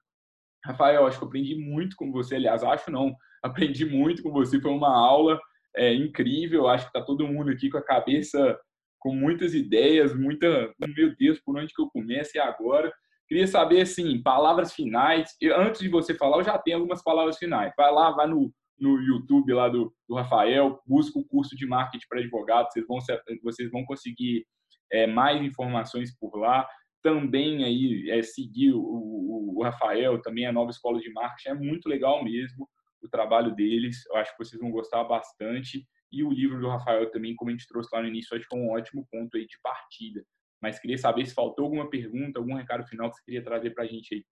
[0.65, 4.61] Rafael, acho que eu aprendi muito com você, aliás, acho não, aprendi muito com você,
[4.61, 5.41] foi uma aula
[5.77, 8.59] é, incrível, acho que está todo mundo aqui com a cabeça
[8.99, 12.93] com muitas ideias, muita, meu Deus, por onde que eu começo e agora?
[13.27, 17.73] Queria saber, assim, palavras finais, antes de você falar, eu já tenho algumas palavras finais,
[17.77, 18.53] vai lá, vai no
[18.83, 22.99] no YouTube lá do, do Rafael, busca o curso de marketing para advogados, vocês vão,
[23.43, 24.45] vocês vão conseguir
[24.91, 26.67] é, mais informações por lá.
[27.01, 31.55] Também aí é, seguir o, o, o, Rafael, também a nova escola de marketing, é
[31.55, 32.69] muito legal mesmo
[33.07, 35.87] o trabalho deles, eu acho que vocês vão gostar bastante.
[36.11, 38.57] E o livro do Rafael também, como a gente trouxe lá no início, acho que
[38.57, 40.25] é um ótimo ponto aí de partida.
[40.61, 43.85] Mas queria saber se faltou alguma pergunta, algum recado final que você queria trazer para
[43.85, 44.25] a gente aí.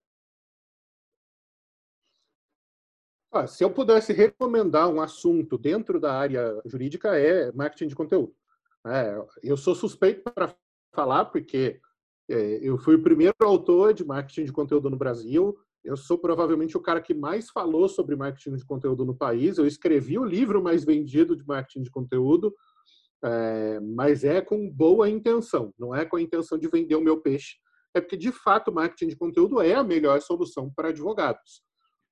[3.33, 8.35] Ah, se eu pudesse recomendar um assunto dentro da área jurídica, é marketing de conteúdo.
[8.87, 10.55] É, eu sou suspeito para
[10.93, 11.81] falar, porque
[12.29, 15.57] é, eu fui o primeiro autor de marketing de conteúdo no Brasil.
[15.85, 19.59] Eu sou provavelmente o cara que mais falou sobre marketing de conteúdo no país.
[19.59, 22.55] Eu escrevi o livro mais vendido de marketing de conteúdo,
[23.25, 27.21] é, mas é com boa intenção, não é com a intenção de vender o meu
[27.21, 27.57] peixe.
[27.95, 31.63] É porque, de fato, marketing de conteúdo é a melhor solução para advogados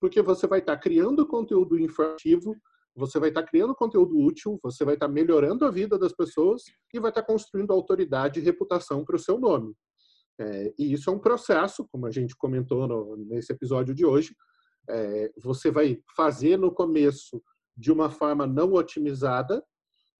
[0.01, 2.57] porque você vai estar criando conteúdo informativo,
[2.95, 6.63] você vai estar criando conteúdo útil, você vai estar melhorando a vida das pessoas
[6.93, 9.75] e vai estar construindo autoridade e reputação para o seu nome.
[10.41, 14.35] É, e isso é um processo, como a gente comentou no, nesse episódio de hoje.
[14.89, 17.43] É, você vai fazer no começo
[17.77, 19.63] de uma forma não otimizada,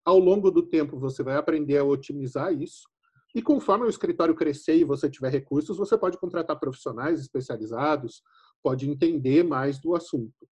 [0.05, 2.87] ao longo do tempo você vai aprender a otimizar isso,
[3.35, 8.23] e conforme o escritório crescer e você tiver recursos, você pode contratar profissionais especializados,
[8.63, 10.47] pode entender mais do assunto.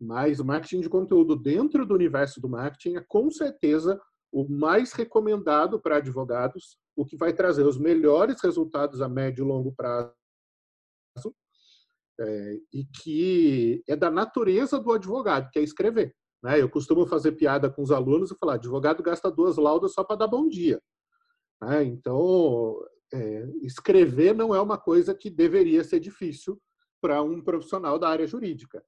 [0.00, 4.00] Mas o marketing de conteúdo dentro do universo do marketing é com certeza
[4.32, 9.48] o mais recomendado para advogados, o que vai trazer os melhores resultados a médio e
[9.48, 10.14] longo prazo,
[12.20, 16.14] é, e que é da natureza do advogado, que é escrever.
[16.42, 16.60] Né?
[16.60, 20.16] Eu costumo fazer piada com os alunos e falar: advogado gasta duas laudas só para
[20.16, 20.80] dar bom dia.
[21.60, 21.84] Né?
[21.84, 22.78] Então,
[23.12, 26.60] é, escrever não é uma coisa que deveria ser difícil
[27.00, 28.84] para um profissional da área jurídica.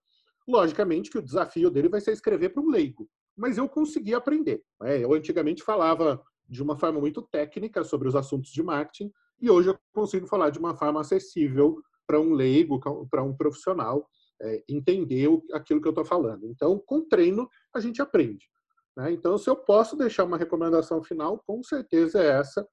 [0.47, 4.63] Logicamente que o desafio dele vai ser escrever para um leigo, mas eu consegui aprender.
[4.81, 5.03] Né?
[5.03, 9.69] Eu antigamente falava de uma forma muito técnica sobre os assuntos de marketing e hoje
[9.69, 12.81] eu consigo falar de uma forma acessível para um leigo,
[13.11, 14.09] para um profissional
[14.41, 16.47] é, entender aquilo que eu estou falando.
[16.47, 18.47] Então, com treino, a gente aprende.
[18.97, 19.13] Né?
[19.13, 22.67] Então, se eu posso deixar uma recomendação final, com certeza é essa.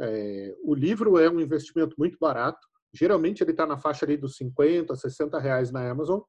[0.00, 4.36] É, o livro é um investimento muito barato, Geralmente ele está na faixa ali dos
[4.36, 6.20] 50, 60 reais na Amazon.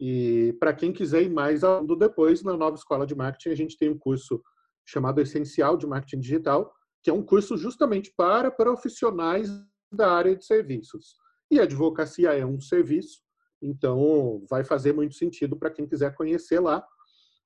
[0.00, 3.54] E para quem quiser ir mais a fundo depois, na nova escola de marketing, a
[3.54, 4.42] gente tem um curso
[4.90, 6.72] chamado Essencial de Marketing Digital,
[7.02, 9.48] que é um curso justamente para profissionais
[9.92, 11.14] da área de serviços.
[11.50, 13.20] E advocacia é um serviço,
[13.62, 16.84] então vai fazer muito sentido para quem quiser conhecer lá.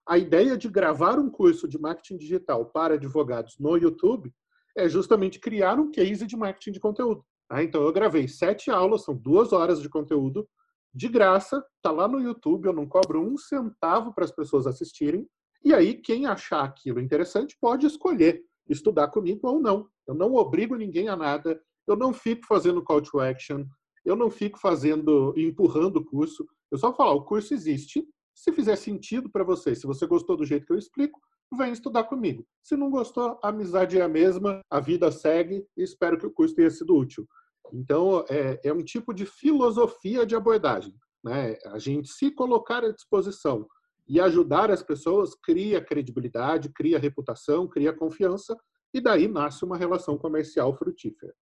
[0.07, 4.32] A ideia de gravar um curso de marketing digital para advogados no YouTube
[4.76, 7.24] é justamente criar um case de marketing de conteúdo.
[7.49, 7.62] Tá?
[7.62, 10.49] Então eu gravei sete aulas, são duas horas de conteúdo
[10.92, 15.26] de graça, tá lá no YouTube, eu não cobro um centavo para as pessoas assistirem.
[15.65, 19.89] E aí quem achar aquilo interessante pode escolher estudar comigo ou não.
[20.07, 23.65] Eu não obrigo ninguém a nada, eu não fico fazendo call to action,
[24.05, 26.47] eu não fico fazendo, empurrando o curso.
[26.71, 28.07] Eu só falo, o curso existe.
[28.35, 31.21] Se fizer sentido para você, se você gostou do jeito que eu explico,
[31.57, 32.45] vem estudar comigo.
[32.62, 36.33] Se não gostou, a amizade é a mesma, a vida segue e espero que o
[36.33, 37.27] curso tenha sido útil.
[37.73, 40.95] Então, é, é um tipo de filosofia de abordagem.
[41.23, 41.57] Né?
[41.67, 43.67] A gente se colocar à disposição
[44.09, 48.57] e ajudar as pessoas cria credibilidade, cria reputação, cria confiança
[48.92, 51.34] e daí nasce uma relação comercial frutífera.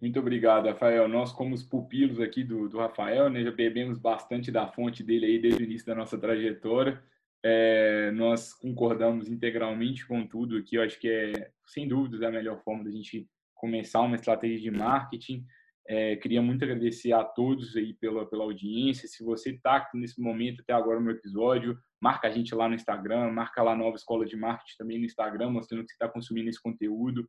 [0.00, 1.06] Muito obrigado, Rafael.
[1.06, 5.26] Nós, como os pupilos aqui do, do Rafael, né, já bebemos bastante da fonte dele
[5.26, 7.02] aí desde o início da nossa trajetória.
[7.42, 10.76] É, nós concordamos integralmente com tudo aqui.
[10.76, 14.70] Eu acho que é, sem dúvidas, a melhor forma da gente começar uma estratégia de
[14.70, 15.44] marketing.
[15.88, 19.08] É, queria muito agradecer a todos aí pela, pela audiência.
[19.08, 23.30] Se você está nesse momento até agora no episódio, marca a gente lá no Instagram,
[23.32, 26.62] marca lá Nova Escola de Marketing também no Instagram, mostrando que você está consumindo esse
[26.62, 27.28] conteúdo.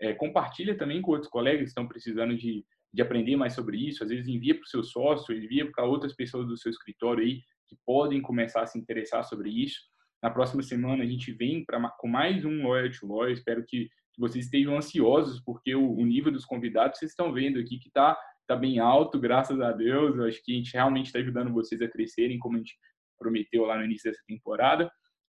[0.00, 4.02] É, compartilha também com outros colegas que estão precisando de, de aprender mais sobre isso.
[4.02, 7.40] Às vezes envia para o seu sócio, envia para outras pessoas do seu escritório aí
[7.68, 9.78] que podem começar a se interessar sobre isso.
[10.22, 13.32] Na próxima semana a gente vem pra, com mais um Lawyer to Lawyer.
[13.32, 13.88] Espero que
[14.20, 18.16] vocês estejam ansiosos, porque o, o, nível dos convidados vocês estão vendo aqui que está
[18.46, 20.16] tá bem alto, graças a Deus.
[20.16, 22.76] Eu acho que a gente realmente está ajudando vocês a crescerem, como a gente
[23.18, 24.90] prometeu lá no início dessa temporada.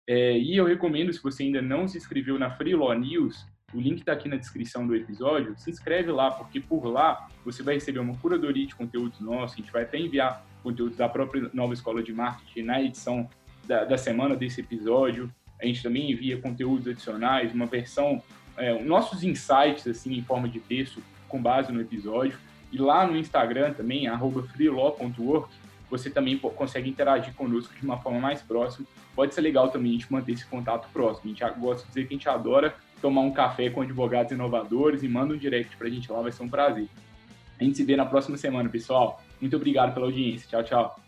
[0.09, 3.81] É, e eu recomendo, se você ainda não se inscreveu na Free Law News, o
[3.81, 5.57] link está aqui na descrição do episódio.
[5.59, 9.59] Se inscreve lá, porque por lá você vai receber uma curadoria de conteúdos nossos.
[9.59, 13.29] A gente vai até enviar conteúdos da própria nova escola de marketing na edição
[13.67, 15.33] da, da semana desse episódio.
[15.61, 18.23] A gente também envia conteúdos adicionais, uma versão,
[18.57, 22.39] é, nossos insights assim em forma de texto com base no episódio.
[22.73, 24.07] E lá no Instagram também,
[24.55, 25.49] freelaw.work,
[25.89, 28.87] você também consegue interagir conosco de uma forma mais próxima.
[29.15, 31.25] Pode ser legal também a gente manter esse contato próximo.
[31.25, 35.03] A gente gosta de dizer que a gente adora tomar um café com advogados inovadores
[35.03, 36.89] e manda um direct para a gente lá, vai ser um prazer.
[37.59, 39.23] A gente se vê na próxima semana, pessoal.
[39.41, 40.49] Muito obrigado pela audiência.
[40.49, 41.06] Tchau, tchau.